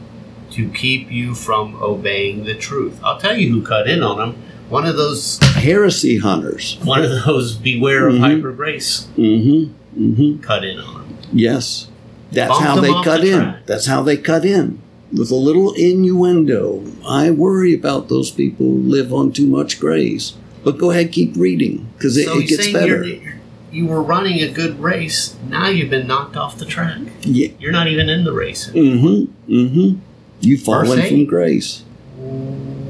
to 0.53 0.69
keep 0.71 1.11
you 1.11 1.35
from 1.35 1.75
obeying 1.83 2.45
the 2.45 2.55
truth? 2.55 3.01
I'll 3.03 3.19
tell 3.19 3.37
you 3.37 3.51
who 3.51 3.67
cut 3.67 3.89
in 3.89 4.05
on 4.05 4.19
them. 4.19 4.43
One 4.69 4.85
of 4.87 4.97
those, 4.97 5.39
Heresy 5.55 6.19
hunters. 6.19 6.79
one 6.85 7.03
of 7.05 7.25
those 7.25 7.55
beware 7.55 8.09
of 8.09 8.17
Mhm. 8.17 8.21
hyper 8.21 8.53
grace 8.53 9.07
Mm-hmm. 9.17 9.73
Mm-hmm. 10.13 10.41
cut 10.43 10.65
in 10.65 10.79
on 10.79 10.95
them. 10.95 11.05
Yes. 11.33 11.89
That's 12.33 12.59
how 12.59 12.81
they 12.81 12.93
cut 13.05 13.21
the 13.23 13.31
in. 13.31 13.39
track. 13.41 13.67
That's 13.67 13.87
how 13.87 14.03
they 14.03 14.17
cut 14.17 14.45
in. 14.45 14.79
With 15.13 15.31
a 15.31 15.37
little 15.37 15.73
innuendo. 15.75 16.83
I 17.07 17.31
worry 17.31 17.73
about 17.75 18.09
those 18.09 18.31
people 18.33 18.67
who 18.67 18.79
live 18.83 19.13
on 19.13 19.31
too 19.31 19.47
much 19.47 19.79
grace. 19.79 20.35
But 20.65 20.79
go 20.79 20.91
ahead, 20.91 21.13
keep 21.13 21.37
reading 21.37 21.87
because 21.97 22.17
it, 22.17 22.25
so 22.27 22.39
it 22.41 22.49
gets 22.49 22.65
saying 22.65 22.75
better. 22.75 23.05
you're, 23.05 23.23
you're, 23.23 23.35
you 23.71 23.87
were 23.87 24.03
running 24.03 24.41
a 24.43 24.49
good 24.49 24.81
race. 24.81 25.37
Now 25.49 25.69
you've 25.69 25.91
been 25.91 26.09
knocked 26.09 26.37
off 26.37 26.59
the 26.59 26.65
track. 26.65 26.99
Yeah. 27.23 27.49
You're 27.61 27.71
not 27.71 27.87
even 27.87 28.09
in 28.09 28.25
the 28.25 28.33
race. 28.33 28.69
anymore. 28.71 29.27
Mm-hmm. 29.49 29.53
Mm-hmm. 29.55 29.99
You've 30.41 30.63
fallen 30.63 31.01
from 31.09 31.25
grace. 31.27 31.83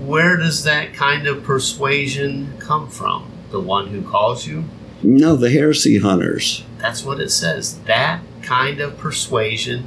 Where 0.06 0.36
does 0.36 0.62
that 0.64 0.94
kind 0.94 1.26
of 1.26 1.42
persuasion 1.42 2.54
come 2.60 2.88
from? 2.88 3.30
The 3.50 3.60
one 3.60 3.88
who 3.88 4.02
calls 4.02 4.46
you? 4.46 4.64
No, 5.02 5.34
the 5.36 5.50
heresy 5.50 5.98
hunters. 5.98 6.62
That's 6.78 7.04
what 7.04 7.20
it 7.20 7.30
says. 7.30 7.80
That 7.80 8.20
kind 8.42 8.80
of 8.80 8.98
persuasion 8.98 9.86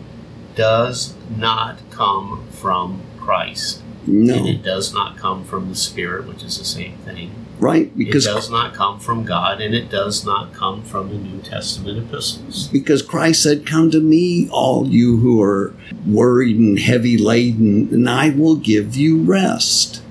does 0.56 1.14
not 1.36 1.78
come 1.90 2.46
from 2.52 3.02
Christ. 3.20 3.82
And 4.06 4.24
No. 4.28 4.46
it 4.46 4.62
does 4.62 4.94
not 4.94 5.18
come 5.18 5.44
from 5.46 5.70
the 5.70 5.76
Spirit, 5.76 6.28
which 6.28 6.44
is 6.44 6.58
the 6.58 6.66
same 6.66 6.98
thing. 7.06 7.32
Right? 7.60 7.96
Because 7.98 8.26
it 8.26 8.30
does 8.34 8.50
not 8.50 8.74
come 8.74 9.00
from 9.00 9.24
God, 9.26 9.62
and 9.62 9.74
it 9.76 9.90
does 9.90 10.26
not 10.26 10.54
come 10.54 10.82
from 10.84 11.10
the 11.10 11.16
New 11.16 11.40
Testament 11.42 11.98
epistles. 11.98 12.68
because 12.72 13.02
Christ 13.02 13.44
said, 13.44 13.66
Come 13.66 13.92
to 13.92 14.00
me, 14.00 14.48
all 14.50 14.88
you 14.88 15.18
who 15.18 15.42
are 15.42 15.74
worried 16.06 16.58
and 16.58 16.80
heavy 16.80 17.18
laden, 17.18 17.90
and 17.92 18.10
I 18.10 18.30
will 18.30 18.56
give 18.56 18.96
you 18.96 19.22
rest. 19.22 20.02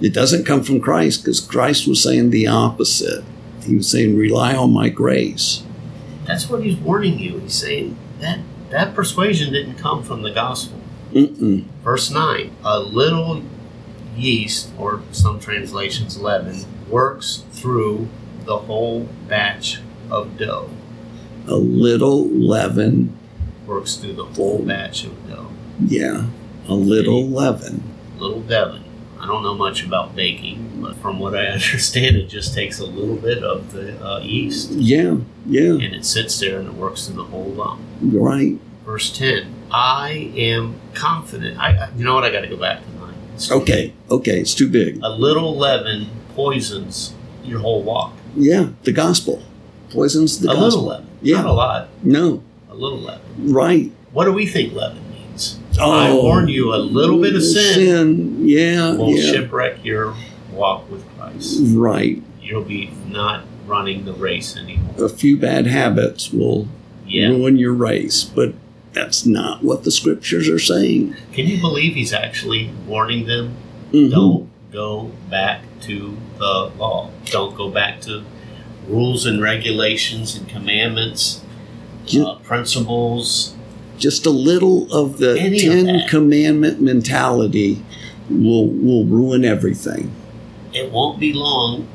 It 0.00 0.12
doesn't 0.12 0.44
come 0.44 0.62
from 0.62 0.80
Christ 0.80 1.22
because 1.22 1.40
Christ 1.40 1.86
was 1.88 2.02
saying 2.02 2.30
the 2.30 2.46
opposite. 2.46 3.24
He 3.64 3.76
was 3.76 3.90
saying, 3.90 4.16
Rely 4.16 4.54
on 4.54 4.72
my 4.72 4.88
grace. 4.88 5.62
That's 6.24 6.48
what 6.48 6.62
he's 6.64 6.76
warning 6.76 7.18
you. 7.18 7.38
He's 7.38 7.54
saying 7.54 7.96
that 8.20 8.40
that 8.70 8.94
persuasion 8.94 9.52
didn't 9.52 9.74
come 9.78 10.02
from 10.02 10.22
the 10.22 10.30
gospel. 10.32 10.80
Mm-mm. 11.12 11.64
Verse 11.82 12.10
9 12.10 12.50
A 12.64 12.80
little 12.80 13.42
yeast, 14.16 14.70
or 14.78 15.02
some 15.12 15.38
translations 15.40 16.18
leaven, 16.20 16.64
works 16.88 17.44
through 17.52 18.08
the 18.44 18.58
whole 18.58 19.08
batch 19.28 19.80
of 20.10 20.36
dough. 20.36 20.70
A 21.48 21.54
little 21.54 22.26
leaven, 22.28 23.16
Works 23.66 23.96
through 23.96 24.12
the 24.14 24.24
whole 24.24 24.60
batch 24.62 25.04
of 25.04 25.28
dough. 25.28 25.48
yeah, 25.80 26.26
a 26.68 26.74
little 26.74 27.26
leaven. 27.26 27.82
Little 28.18 28.40
leaven. 28.42 28.84
I 29.26 29.28
don't 29.28 29.42
know 29.42 29.54
much 29.56 29.84
about 29.84 30.14
baking, 30.14 30.78
but 30.80 30.94
from 30.98 31.18
what 31.18 31.34
I 31.34 31.46
understand, 31.58 32.14
it 32.16 32.28
just 32.28 32.54
takes 32.54 32.78
a 32.78 32.86
little 32.86 33.16
bit 33.16 33.42
of 33.42 33.72
the 33.72 33.98
uh, 34.04 34.20
yeast 34.20 34.70
Yeah, 34.70 35.16
yeah, 35.46 35.72
and 35.72 35.82
it 35.94 36.04
sits 36.04 36.38
there 36.38 36.60
and 36.60 36.68
it 36.68 36.74
works 36.74 37.06
through 37.06 37.16
the 37.16 37.24
whole 37.24 37.46
lump. 37.50 37.80
right. 38.00 38.56
Verse 38.84 39.10
10 39.18 39.52
I 39.72 40.30
am 40.36 40.76
confident. 40.94 41.58
I, 41.58 41.90
you 41.96 42.04
know 42.04 42.14
what? 42.14 42.22
I 42.22 42.30
got 42.30 42.42
to 42.42 42.46
go 42.46 42.56
back 42.56 42.84
to 42.84 42.90
9. 43.00 43.14
It's 43.34 43.48
too 43.48 43.54
Okay, 43.54 43.92
okay, 44.12 44.38
it's 44.40 44.54
too 44.54 44.68
big. 44.68 45.00
A 45.02 45.08
little 45.08 45.56
leaven 45.56 46.06
poisons 46.36 47.12
your 47.42 47.58
whole 47.58 47.82
walk. 47.82 48.12
Yeah, 48.36 48.68
the 48.84 48.92
gospel 48.92 49.42
poisons 49.90 50.38
the 50.38 50.50
a 50.50 50.54
gospel. 50.54 50.64
little 50.66 50.84
leaven. 50.86 51.06
Yeah. 51.20 51.36
Not 51.38 51.46
a 51.46 51.52
lot. 51.52 51.88
No, 52.04 52.44
A 52.70 52.74
little 52.76 53.00
leaven. 53.00 53.52
right. 53.52 53.90
What 54.12 54.26
do 54.26 54.32
we 54.32 54.46
think 54.46 54.72
leaven 54.72 55.02
means? 55.78 55.90
I 55.92 56.12
warn 56.14 56.48
you, 56.48 56.74
a 56.74 56.76
little 56.76 57.20
bit 57.20 57.34
of 57.34 57.42
sin 57.42 57.74
Sin, 57.74 58.48
yeah, 58.48 58.92
will 58.94 59.10
yeah. 59.10 59.32
shipwreck 59.32 59.84
your 59.84 60.14
walk 60.52 60.90
with 60.90 61.04
Christ. 61.16 61.58
Right. 61.74 62.22
You'll 62.40 62.62
be 62.64 62.90
not 63.08 63.44
running 63.66 64.04
the 64.04 64.12
race 64.12 64.56
anymore. 64.56 65.04
A 65.04 65.08
few 65.08 65.36
bad 65.36 65.66
habits 65.66 66.32
will 66.32 66.68
Yeah. 67.06 67.28
ruin 67.28 67.56
your 67.56 67.72
race, 67.72 68.22
but 68.24 68.54
that's 68.92 69.26
not 69.26 69.62
what 69.62 69.84
the 69.84 69.90
scriptures 69.90 70.48
are 70.48 70.58
saying. 70.58 71.14
Can 71.32 71.46
you 71.46 71.60
believe 71.60 71.94
he's 71.94 72.12
actually 72.12 72.70
warning 72.86 73.26
them? 73.26 73.54
Mhm. 73.92 74.10
Don't 74.10 74.48
go 74.72 75.10
back 75.30 75.62
to 75.82 76.16
the 76.38 76.70
law. 76.78 77.10
Don't 77.30 77.54
go 77.56 77.68
back 77.68 78.00
to 78.02 78.22
rules 78.88 79.26
and 79.26 79.42
regulations 79.42 80.36
and 80.36 80.48
commandments, 80.48 81.40
Ju- 82.06 82.24
uh, 82.24 82.34
principles. 82.36 83.52
Just 83.98 84.26
a 84.26 84.30
little 84.30 84.92
of 84.92 85.18
the 85.18 85.38
Any 85.40 85.58
Ten 85.58 85.86
that. 85.86 86.08
Commandment 86.08 86.80
mentality 86.80 87.82
will 88.28 88.66
will 88.68 89.04
ruin 89.04 89.44
everything. 89.44 90.12
It 90.74 90.90
won't 90.92 91.18
be 91.18 91.32
long 91.32 91.86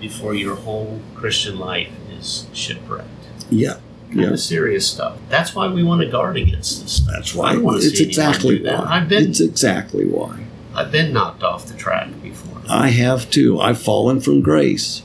before 0.00 0.34
your 0.34 0.56
whole 0.56 1.00
Christian 1.14 1.58
life 1.58 1.88
is 2.18 2.46
shipwrecked. 2.52 3.06
Yeah, 3.50 3.74
kind 4.08 4.20
Yeah. 4.22 4.30
of 4.32 4.40
serious 4.40 4.86
stuff. 4.86 5.16
That's 5.28 5.54
why 5.54 5.68
we 5.68 5.82
want 5.84 6.02
to 6.02 6.08
guard 6.08 6.36
against 6.36 6.82
this. 6.82 6.92
Stuff. 6.92 7.08
That's 7.14 7.34
why. 7.34 7.52
don't 7.52 7.62
want 7.62 7.80
to 7.82 7.86
It's 7.86 7.98
see 7.98 8.04
exactly 8.04 8.62
why. 8.62 8.84
I've 8.88 9.08
been 9.08 9.30
It's 9.30 9.40
exactly 9.40 10.04
why. 10.06 10.40
I've 10.74 10.90
been 10.92 11.12
knocked 11.12 11.42
off 11.42 11.66
the 11.66 11.74
track 11.74 12.08
before. 12.22 12.60
I 12.68 12.88
have 12.88 13.30
too. 13.30 13.60
I've 13.60 13.80
fallen 13.80 14.20
from 14.20 14.40
grace 14.42 15.02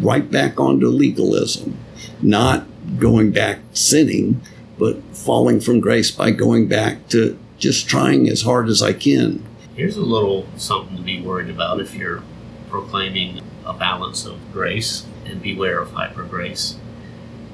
right 0.00 0.28
back 0.28 0.58
onto 0.58 0.88
legalism. 0.88 1.76
Not 2.20 2.66
going 2.98 3.30
back 3.30 3.60
sinning, 3.72 4.40
but 4.78 5.02
falling 5.12 5.60
from 5.60 5.80
grace 5.80 6.10
by 6.10 6.30
going 6.30 6.68
back 6.68 7.08
to 7.08 7.38
just 7.58 7.88
trying 7.88 8.28
as 8.28 8.42
hard 8.42 8.68
as 8.68 8.82
I 8.82 8.92
can. 8.92 9.44
Here's 9.74 9.96
a 9.96 10.02
little 10.02 10.46
something 10.56 10.96
to 10.96 11.02
be 11.02 11.20
worried 11.20 11.50
about 11.50 11.80
if 11.80 11.94
you're 11.94 12.22
proclaiming 12.70 13.42
a 13.64 13.72
balance 13.72 14.26
of 14.26 14.52
grace 14.52 15.06
and 15.24 15.42
beware 15.42 15.80
of 15.80 15.92
hyper 15.92 16.24
grace. 16.24 16.76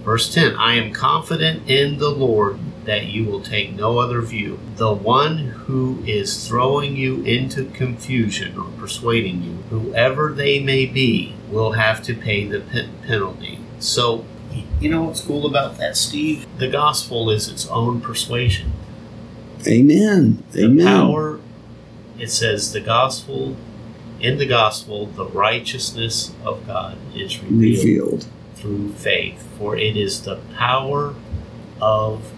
Verse 0.05 0.33
10 0.33 0.57
I 0.57 0.75
am 0.75 0.93
confident 0.93 1.69
in 1.71 1.99
the 1.99 2.11
Lord 2.11 2.59
that 2.85 3.07
you 3.07 3.25
will 3.25 3.41
take 3.41 3.73
no 3.75 3.99
other 3.99 4.21
view. 4.21 4.59
The 4.77 4.93
one 4.93 5.39
who 5.39 6.03
is 6.05 6.47
throwing 6.47 6.97
you 6.97 7.23
into 7.23 7.67
confusion 7.67 8.59
or 8.59 8.71
persuading 8.79 9.43
you, 9.43 9.53
whoever 9.71 10.33
they 10.33 10.59
may 10.59 10.87
be, 10.87 11.35
will 11.51 11.73
have 11.73 12.03
to 12.05 12.15
pay 12.15 12.45
the 12.45 12.61
pe- 12.61 12.89
penalty. 13.07 13.61
So, 13.79 14.25
you 14.81 14.91
know 14.91 15.05
what's 15.05 15.21
cool 15.21 15.47
about 15.47 15.79
that, 15.79 15.97
Steve? 15.97 16.47
The 16.59 16.69
gospel 16.69 17.31
is 17.31 17.49
its 17.49 17.67
own 17.69 18.01
persuasion. 18.01 18.73
Amen. 19.67 20.43
The 20.53 20.65
Amen. 20.65 20.87
power, 20.87 21.41
it 22.19 22.31
says, 22.31 22.73
the 22.73 22.81
gospel, 22.81 23.57
in 24.21 24.39
the 24.39 24.47
gospel, 24.47 25.07
the 25.07 25.27
righteousness 25.27 26.33
of 26.45 26.67
God 26.67 26.97
is 27.15 27.39
revealed 27.43 27.61
Revealed. 27.85 28.27
through 28.57 28.93
faith. 28.93 29.47
For 29.59 29.77
it 29.77 29.97
is 29.97 30.23
the 30.23 30.37
power 30.57 31.15
of 31.81 32.33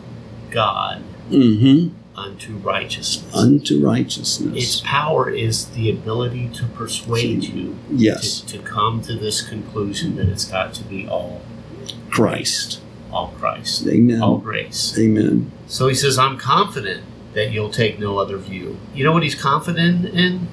God 0.51 1.03
Mm-hmm. 1.31 1.95
unto 2.19 2.57
righteousness. 2.59 3.35
Unto 3.35 3.83
righteousness. 3.85 4.55
its 4.63 4.81
power 4.83 5.31
is 5.31 5.71
the 5.71 5.89
ability 5.91 6.51
to 6.51 6.67
persuade 6.67 7.45
you 7.45 7.79
Yes. 7.91 8.43
to, 8.43 8.59
to 8.59 8.63
come 8.63 9.01
to 9.03 9.15
this 9.17 9.41
conclusion 9.41 10.17
that 10.17 10.29
it's 10.29 10.45
got 10.45 10.75
to 10.75 10.85
be 10.85 11.09
all 11.09 11.41
Christ. 12.15 12.81
all 13.13 13.29
Christ, 13.39 13.87
Amen. 13.87 14.23
all 14.23 14.39
grace. 14.39 14.97
Amen. 14.99 15.51
So 15.67 15.89
he 15.89 15.95
says, 15.95 16.19
I'm 16.19 16.37
confident 16.37 17.03
that 17.35 17.51
you'll 17.51 17.71
take 17.71 17.99
no 17.99 18.19
other 18.19 18.39
view. 18.39 18.79
You 18.95 19.05
know 19.05 19.13
what 19.13 19.23
he's 19.23 19.35
confident 19.35 20.05
in? 20.07 20.49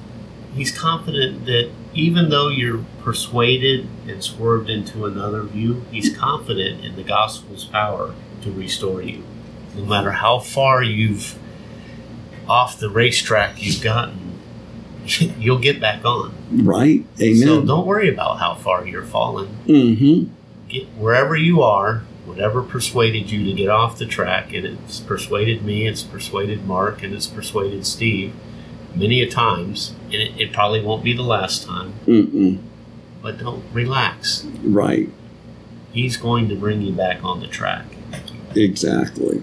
He's 0.54 0.76
confident 0.76 1.46
that 1.46 1.70
even 1.94 2.28
though 2.30 2.48
you're 2.48 2.84
persuaded 3.02 3.88
and 4.06 4.22
swerved 4.22 4.68
into 4.68 5.06
another 5.06 5.42
view, 5.42 5.84
he's 5.90 6.16
confident 6.16 6.84
in 6.84 6.96
the 6.96 7.02
gospel's 7.02 7.64
power 7.64 8.14
to 8.42 8.52
restore 8.52 9.02
you. 9.02 9.22
No 9.74 9.84
matter 9.84 10.12
how 10.12 10.38
far 10.38 10.82
you've 10.82 11.38
off 12.48 12.78
the 12.78 12.90
racetrack 12.90 13.62
you've 13.62 13.82
gotten, 13.82 14.38
you'll 15.38 15.58
get 15.58 15.80
back 15.80 16.04
on. 16.04 16.34
Right? 16.50 17.04
Amen. 17.20 17.46
So 17.46 17.64
don't 17.64 17.86
worry 17.86 18.08
about 18.08 18.38
how 18.38 18.54
far 18.54 18.86
you're 18.86 19.04
falling. 19.04 19.48
mm-hmm. 19.66 20.32
Get 20.72 20.86
wherever 20.96 21.36
you 21.36 21.62
are, 21.62 21.98
whatever 22.24 22.62
persuaded 22.62 23.30
you 23.30 23.44
to 23.44 23.52
get 23.52 23.68
off 23.68 23.98
the 23.98 24.06
track, 24.06 24.52
and 24.54 24.64
it's 24.66 25.00
persuaded 25.00 25.62
me, 25.64 25.86
it's 25.86 26.02
persuaded 26.02 26.64
Mark, 26.66 27.02
and 27.02 27.12
it's 27.14 27.26
persuaded 27.26 27.86
Steve 27.86 28.32
many 28.94 29.20
a 29.22 29.28
times, 29.30 29.94
and 30.06 30.14
it, 30.14 30.32
it 30.40 30.52
probably 30.52 30.80
won't 30.80 31.04
be 31.04 31.12
the 31.14 31.22
last 31.22 31.64
time, 31.66 31.92
Mm-mm. 32.06 32.58
but 33.22 33.38
don't 33.38 33.64
relax. 33.72 34.44
Right. 34.62 35.08
He's 35.92 36.16
going 36.16 36.48
to 36.48 36.54
bring 36.56 36.80
you 36.82 36.92
back 36.92 37.22
on 37.22 37.40
the 37.40 37.46
track. 37.46 37.84
Exactly. 38.54 39.42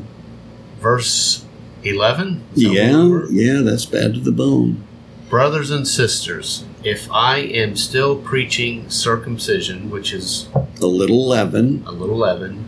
Verse 0.80 1.46
11? 1.84 2.44
Yeah. 2.56 2.92
what 2.98 3.04
we 3.06 3.12
were- 3.12 3.32
Yeah, 3.32 3.62
that's 3.62 3.86
bad 3.86 4.14
to 4.16 4.20
the 4.20 4.32
bone. 4.32 4.84
Brothers 5.30 5.70
and 5.70 5.88
sisters, 5.88 6.64
if 6.84 7.10
I 7.12 7.38
am 7.40 7.76
still 7.76 8.18
preaching 8.18 8.90
circumcision, 8.90 9.90
which 9.90 10.14
is 10.14 10.48
A 10.82 10.86
little 10.88 11.26
leaven. 11.28 11.84
a 11.86 11.92
little 11.92 12.18
leaven, 12.18 12.66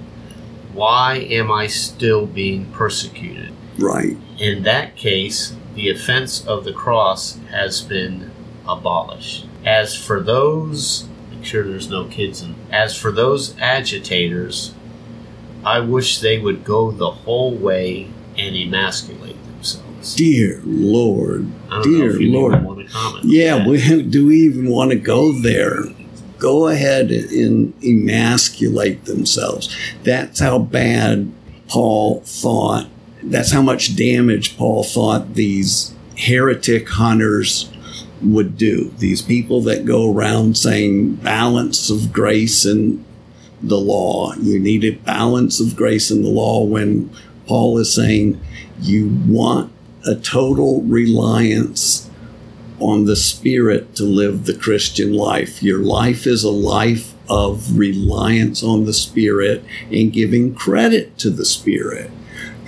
why 0.73 1.15
am 1.17 1.51
I 1.51 1.67
still 1.67 2.25
being 2.25 2.65
persecuted? 2.71 3.51
Right. 3.77 4.17
In 4.39 4.63
that 4.63 4.95
case, 4.95 5.55
the 5.75 5.89
offense 5.89 6.45
of 6.45 6.65
the 6.65 6.73
cross 6.73 7.37
has 7.51 7.81
been 7.81 8.31
abolished. 8.67 9.45
As 9.65 9.95
for 9.95 10.19
those, 10.21 11.07
make 11.29 11.45
sure 11.45 11.63
there's 11.63 11.89
no 11.89 12.05
kids 12.05 12.41
in. 12.41 12.55
As 12.71 12.95
for 12.97 13.11
those 13.11 13.57
agitators, 13.59 14.73
I 15.63 15.79
wish 15.79 16.19
they 16.19 16.37
would 16.39 16.63
go 16.63 16.91
the 16.91 17.11
whole 17.11 17.53
way 17.53 18.07
and 18.37 18.55
emasculate 18.55 19.37
themselves. 19.45 20.15
Dear 20.15 20.61
Lord. 20.65 21.47
I 21.69 21.81
don't 21.81 21.91
know 21.99 22.17
Dear 22.17 22.29
Lord. 22.29 22.70
Even 22.93 22.99
want 23.03 23.15
to 23.15 23.23
comment. 23.23 23.25
on 23.25 23.29
Yeah, 23.29 23.67
we, 23.67 24.03
do 24.09 24.27
we 24.27 24.37
even 24.41 24.69
want 24.69 24.91
to 24.91 24.97
go 24.97 25.31
there? 25.31 25.83
Go 26.37 26.67
ahead 26.67 27.11
and 27.11 27.73
emasculate 27.83 29.05
themselves. 29.05 29.75
That's 30.03 30.39
how 30.39 30.59
bad 30.59 31.31
Paul 31.67 32.21
thought. 32.21 32.87
That's 33.23 33.51
how 33.51 33.61
much 33.61 33.95
damage 33.95 34.57
Paul 34.57 34.83
thought 34.83 35.35
these 35.35 35.93
heretic 36.17 36.89
hunters 36.89 37.71
would 38.23 38.57
do. 38.57 38.91
These 38.97 39.21
people 39.21 39.61
that 39.61 39.85
go 39.85 40.11
around 40.11 40.57
saying 40.57 41.15
balance 41.15 41.89
of 41.89 42.11
grace 42.11 42.65
and 42.65 43.03
the 43.61 43.77
law. 43.77 44.33
You 44.35 44.59
need 44.59 44.83
a 44.83 44.91
balance 44.91 45.59
of 45.59 45.75
grace 45.75 46.11
in 46.11 46.23
the 46.23 46.29
law 46.29 46.63
when 46.63 47.09
Paul 47.47 47.77
is 47.77 47.93
saying 47.93 48.39
you 48.79 49.09
want 49.27 49.71
a 50.05 50.15
total 50.15 50.81
reliance 50.81 52.09
on 52.81 53.05
the 53.05 53.15
Spirit 53.15 53.95
to 53.95 54.03
live 54.03 54.45
the 54.45 54.57
Christian 54.57 55.13
life. 55.13 55.61
Your 55.61 55.79
life 55.79 56.25
is 56.25 56.43
a 56.43 56.49
life 56.49 57.13
of 57.29 57.77
reliance 57.77 58.63
on 58.63 58.85
the 58.85 58.93
Spirit 58.93 59.63
and 59.91 60.11
giving 60.11 60.53
credit 60.53 61.17
to 61.19 61.29
the 61.29 61.45
Spirit. 61.45 62.11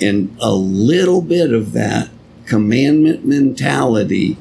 And 0.02 0.36
a 0.40 0.54
little 0.54 1.22
bit 1.22 1.52
of 1.52 1.74
that 1.74 2.10
commandment 2.46 3.26
mentality, 3.26 4.38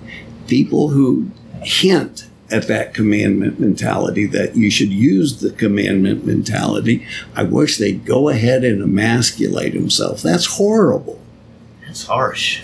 people 0.46 0.90
who 0.90 1.30
hint 1.62 2.28
at 2.50 2.68
that 2.68 2.92
commandment 2.92 3.58
mentality, 3.58 4.26
that 4.26 4.54
you 4.56 4.70
should 4.70 4.92
use 4.92 5.40
the 5.40 5.50
commandment 5.50 6.26
mentality, 6.26 7.06
I 7.34 7.44
wish 7.44 7.78
they'd 7.78 8.04
go 8.04 8.28
ahead 8.28 8.62
and 8.62 8.82
emasculate 8.82 9.72
themselves. 9.72 10.22
That's 10.22 10.46
horrible. 10.46 11.18
That's 11.86 12.06
harsh. 12.06 12.62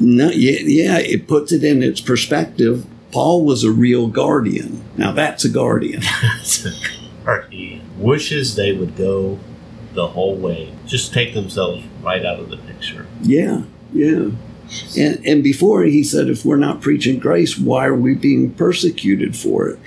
No, 0.00 0.30
yeah, 0.30 0.60
yeah, 0.62 0.98
it 0.98 1.28
puts 1.28 1.52
it 1.52 1.62
in 1.62 1.82
its 1.82 2.00
perspective. 2.00 2.86
Paul 3.12 3.44
was 3.44 3.64
a 3.64 3.70
real 3.70 4.08
guardian. 4.08 4.82
Now 4.96 5.12
that's 5.12 5.44
a 5.44 5.50
guardian. 5.50 6.02
He 7.48 7.80
wishes 7.96 8.56
they 8.56 8.72
would 8.72 8.96
go 8.96 9.38
the 9.94 10.08
whole 10.08 10.34
way. 10.34 10.72
Just 10.86 11.12
take 11.12 11.32
themselves 11.32 11.84
right 12.02 12.24
out 12.24 12.40
of 12.40 12.50
the 12.50 12.56
picture. 12.56 13.06
Yeah, 13.22 13.62
yeah. 13.92 14.30
And 14.98 15.24
and 15.26 15.44
before 15.44 15.84
he 15.84 16.02
said, 16.02 16.28
if 16.28 16.44
we're 16.44 16.56
not 16.56 16.80
preaching 16.80 17.18
grace, 17.18 17.58
why 17.58 17.86
are 17.86 17.94
we 17.94 18.14
being 18.14 18.52
persecuted 18.52 19.36
for 19.36 19.68
it? 19.68 19.78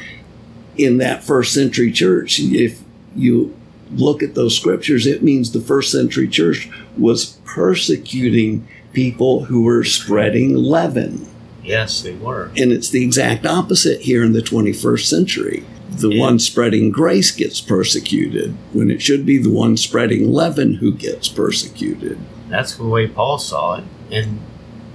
In 0.77 0.97
that 0.99 1.23
first 1.23 1.53
century 1.53 1.91
church, 1.91 2.39
if 2.39 2.81
you 3.15 3.55
look 3.91 4.23
at 4.23 4.35
those 4.35 4.57
scriptures, 4.57 5.05
it 5.05 5.23
means 5.23 5.51
the 5.51 5.61
first 5.61 5.91
century 5.91 6.27
church 6.27 6.69
was 6.97 7.37
persecuting 7.45 8.67
people 8.93 9.45
who 9.45 9.63
were 9.63 9.83
spreading 9.83 10.55
leaven. 10.55 11.27
Yes, 11.63 12.01
they 12.01 12.13
were. 12.13 12.51
And 12.57 12.71
it's 12.71 12.89
the 12.89 13.03
exact 13.03 13.45
opposite 13.45 14.01
here 14.01 14.23
in 14.23 14.33
the 14.33 14.41
21st 14.41 15.05
century. 15.07 15.63
The 15.97 16.09
Yeah. 16.09 16.19
one 16.19 16.39
spreading 16.39 16.91
grace 16.91 17.31
gets 17.31 17.61
persecuted 17.61 18.55
when 18.73 18.89
it 18.91 19.01
should 19.01 19.25
be 19.25 19.37
the 19.37 19.49
one 19.51 19.77
spreading 19.77 20.31
leaven 20.31 20.75
who 20.75 20.91
gets 20.91 21.29
persecuted. 21.29 22.17
That's 22.49 22.75
the 22.75 22.83
way 22.85 23.07
Paul 23.07 23.37
saw 23.37 23.75
it. 23.75 23.83
And 24.11 24.39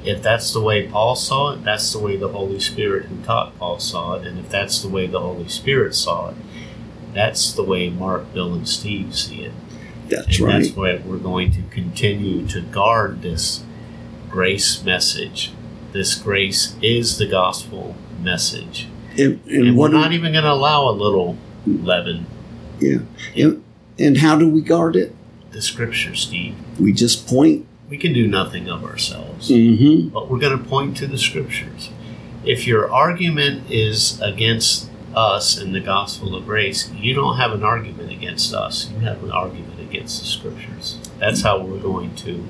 if 0.04 0.22
that's 0.22 0.52
the 0.52 0.60
way 0.60 0.86
Paul 0.86 1.14
saw 1.16 1.52
it, 1.52 1.64
that's 1.64 1.92
the 1.92 1.98
way 1.98 2.16
the 2.16 2.28
Holy 2.28 2.60
Spirit 2.60 3.06
who 3.06 3.16
taught 3.24 3.58
Paul 3.58 3.78
saw 3.78 4.14
it. 4.14 4.26
And 4.26 4.38
if 4.38 4.48
that's 4.48 4.80
the 4.82 4.88
way 4.88 5.06
the 5.06 5.20
Holy 5.20 5.48
Spirit 5.48 5.94
saw 5.94 6.30
it, 6.30 6.36
that's 7.14 7.52
the 7.52 7.62
way 7.62 7.88
Mark, 7.88 8.32
Bill, 8.34 8.52
and 8.54 8.68
Steve 8.68 9.14
see 9.14 9.42
it. 9.42 9.52
That's 10.08 10.38
and 10.38 10.46
right. 10.46 10.62
that's 10.62 10.76
why 10.76 11.00
we're 11.04 11.16
going 11.16 11.52
to 11.52 11.62
continue 11.70 12.46
to 12.48 12.60
guard 12.60 13.22
this 13.22 13.62
grace 14.30 14.82
message. 14.84 15.52
This 15.92 16.14
grace 16.14 16.76
is 16.82 17.18
the 17.18 17.26
gospel 17.26 17.96
message. 18.20 18.88
And, 19.12 19.40
and, 19.46 19.68
And, 19.68 19.76
we're 19.76 19.88
not 19.88 20.12
even 20.12 20.32
going 20.32 20.44
to 20.44 20.50
allow 20.52 20.88
a 20.88 20.92
little 20.92 21.36
leaven. 21.66 22.26
yeah. 22.78 22.98
And, 23.36 23.64
and 23.98 24.18
how 24.18 24.36
do 24.38 24.48
we 24.48 24.60
guard 24.60 24.94
it? 24.96 25.14
The 25.50 25.60
scripture, 25.62 26.14
Steve. 26.14 26.54
We 26.78 26.92
just 26.92 27.26
point. 27.26 27.66
We 27.88 27.96
can 27.98 28.12
do 28.12 28.28
nothing 28.28 28.68
of 28.68 28.84
ourselves. 28.84 29.50
Mm-hmm. 29.50 30.08
but 30.10 30.30
we're 30.30 30.38
going 30.38 30.56
to 30.56 30.62
point 30.64 30.96
to 30.98 31.06
the 31.06 31.18
scriptures. 31.18 31.90
If 32.44 32.66
your 32.66 32.92
argument 32.92 33.70
is 33.70 34.20
against 34.20 34.88
us 35.16 35.56
and 35.58 35.74
the 35.74 35.80
gospel 35.80 36.36
of 36.36 36.44
grace, 36.44 36.90
you 36.92 37.14
don't 37.14 37.38
have 37.38 37.52
an 37.52 37.64
argument 37.64 38.12
against 38.12 38.54
us. 38.54 38.90
You 38.90 39.00
have 39.00 39.24
an 39.24 39.32
argument 39.32 39.80
against 39.80 40.20
the 40.20 40.26
scriptures. 40.26 40.98
That's 41.18 41.42
how 41.42 41.60
we're 41.60 41.80
going 41.80 42.14
to 42.16 42.44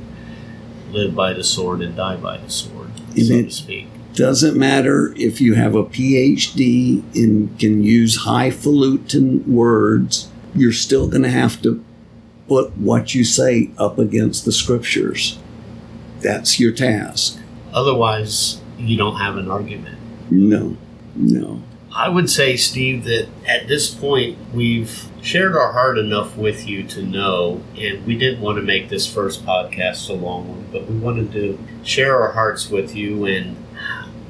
live 0.93 1.15
by 1.15 1.33
the 1.33 1.45
sword 1.45 1.81
and 1.83 1.97
die 1.97 2.17
by 2.17 2.39
the 2.39 2.51
sword, 2.51 2.91
so 3.17 3.35
Amen. 3.35 3.45
to 3.45 3.51
speak. 3.51 3.89
Doesn't 4.15 4.57
matter 4.57 5.15
if 5.17 5.41
you 5.41 5.55
have 5.55 5.75
a 5.75 5.85
PhD 5.85 7.03
and 7.15 7.57
can 7.59 7.83
use 7.83 8.25
highfalutin 8.25 9.45
words, 9.47 10.29
you're 10.55 10.73
still 10.73 11.09
going 11.09 11.23
to 11.23 11.31
have 11.31 11.63
to 11.63 11.85
put 12.49 12.77
what 12.77 13.15
you 13.15 13.23
say 13.23 13.71
up 13.79 13.99
against 13.99 14.45
the 14.45 14.53
scriptures. 14.53 15.39
That's 16.21 16.59
your 16.59 16.73
task. 16.73 17.39
Otherwise, 17.73 18.61
you 18.79 18.97
don't 18.97 19.17
have 19.17 19.37
an 19.37 19.51
argument. 19.51 19.99
No, 20.31 20.77
no. 21.15 21.63
I 21.99 22.09
would 22.09 22.31
say, 22.31 22.57
Steve, 22.57 23.03
that 23.05 23.27
at 23.45 23.67
this 23.67 23.93
point 23.93 24.39
we've 24.55 25.09
shared 25.21 25.57
our 25.57 25.73
heart 25.73 25.99
enough 25.99 26.37
with 26.37 26.65
you 26.69 26.85
to 26.85 27.03
know, 27.03 27.61
and 27.77 28.07
we 28.07 28.17
didn't 28.17 28.41
want 28.41 28.57
to 28.57 28.63
make 28.63 28.89
this 28.89 29.13
first 29.13 29.45
podcast 29.45 30.09
a 30.09 30.13
long 30.13 30.49
one, 30.49 30.67
but 30.71 30.89
we 30.89 30.97
wanted 30.97 31.33
to 31.33 31.59
share 31.83 32.23
our 32.23 32.31
hearts 32.31 32.71
with 32.71 32.95
you 32.95 33.25
and 33.25 33.57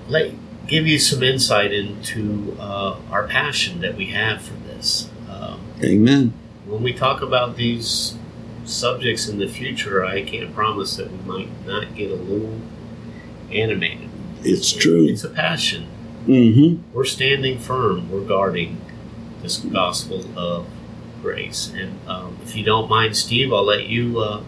let 0.09 0.33
give 0.67 0.87
you 0.87 0.99
some 0.99 1.23
insight 1.23 1.71
into 1.71 2.57
uh, 2.59 2.97
our 3.11 3.29
passion 3.29 3.83
that 3.83 3.97
we 3.97 4.07
have 4.07 4.41
for 4.41 4.55
this. 4.55 5.11
Um, 5.29 5.61
Amen. 5.85 6.33
when 6.65 6.83
we 6.83 6.95
talk 6.95 7.21
about 7.21 7.57
these 7.57 8.17
subjects 8.65 9.29
in 9.29 9.39
the 9.41 9.49
future, 9.49 10.07
I 10.07 10.23
can't 10.23 10.55
promise 10.55 10.97
that 10.97 11.11
we 11.13 11.19
might 11.19 11.67
not 11.67 11.95
get 11.95 12.11
a 12.11 12.15
little 12.15 12.63
animated. 13.53 14.09
It's 14.43 14.73
true. 14.73 15.05
It's 15.07 15.25
a 15.25 15.29
passion 15.29 15.87
Mm-hmm. 16.29 16.95
we're 16.95 17.05
standing 17.05 17.59
firm. 17.59 18.11
We're 18.11 18.21
guarding 18.21 18.81
this 19.43 19.57
gospel 19.57 20.27
of 20.39 20.67
grace. 21.23 21.73
And 21.75 21.99
um, 22.07 22.39
if 22.43 22.55
you 22.55 22.65
don't 22.65 22.89
mind, 22.89 23.17
Steve, 23.17 23.53
I'll 23.53 23.65
let 23.65 23.87
you 23.87 24.21
uh, 24.21 24.43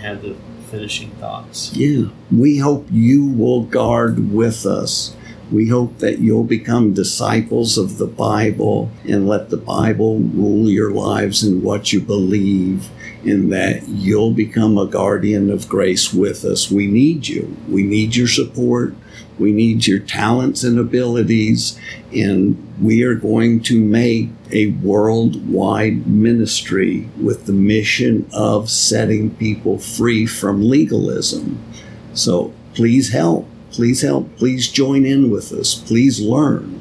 have 0.00 0.22
the 0.22 0.34
finishing 0.70 1.10
thoughts. 1.12 1.74
Yeah. 1.74 2.08
We 2.30 2.58
hope 2.58 2.86
you 2.90 3.26
will 3.26 3.62
guard 3.62 4.32
with 4.32 4.66
us. 4.66 5.14
We 5.50 5.68
hope 5.68 5.98
that 5.98 6.18
you'll 6.18 6.44
become 6.44 6.92
disciples 6.92 7.78
of 7.78 7.98
the 7.98 8.06
Bible 8.06 8.90
and 9.08 9.28
let 9.28 9.50
the 9.50 9.56
Bible 9.56 10.18
rule 10.18 10.68
your 10.68 10.90
lives 10.90 11.44
and 11.44 11.62
what 11.62 11.92
you 11.92 12.00
believe, 12.00 12.88
and 13.24 13.52
that 13.52 13.86
you'll 13.86 14.32
become 14.32 14.76
a 14.76 14.86
guardian 14.86 15.50
of 15.50 15.68
grace 15.68 16.12
with 16.12 16.44
us. 16.44 16.68
We 16.68 16.88
need 16.88 17.28
you. 17.28 17.56
We 17.68 17.84
need 17.84 18.16
your 18.16 18.26
support. 18.26 18.94
We 19.38 19.52
need 19.52 19.86
your 19.86 19.98
talents 19.98 20.64
and 20.64 20.78
abilities, 20.78 21.78
and 22.12 22.56
we 22.80 23.02
are 23.02 23.14
going 23.14 23.60
to 23.64 23.78
make 23.80 24.30
a 24.50 24.68
worldwide 24.68 26.06
ministry 26.06 27.08
with 27.20 27.46
the 27.46 27.52
mission 27.52 28.28
of 28.32 28.70
setting 28.70 29.34
people 29.34 29.78
free 29.78 30.26
from 30.26 30.68
legalism. 30.68 31.62
So 32.14 32.54
please 32.74 33.12
help. 33.12 33.46
Please 33.70 34.00
help. 34.00 34.34
Please 34.36 34.68
join 34.68 35.04
in 35.04 35.30
with 35.30 35.52
us. 35.52 35.74
Please 35.74 36.20
learn. 36.20 36.80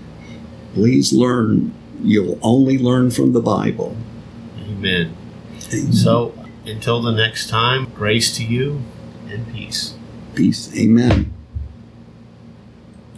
Please 0.73 1.11
learn. 1.11 1.73
You'll 2.01 2.39
only 2.41 2.77
learn 2.77 3.11
from 3.11 3.33
the 3.33 3.41
Bible. 3.41 3.97
Amen. 4.59 5.15
So 5.91 6.33
until 6.65 7.01
the 7.01 7.11
next 7.11 7.49
time, 7.49 7.91
grace 7.95 8.35
to 8.37 8.45
you 8.45 8.81
and 9.27 9.51
peace. 9.51 9.95
Peace. 10.35 10.73
Amen. 10.77 11.34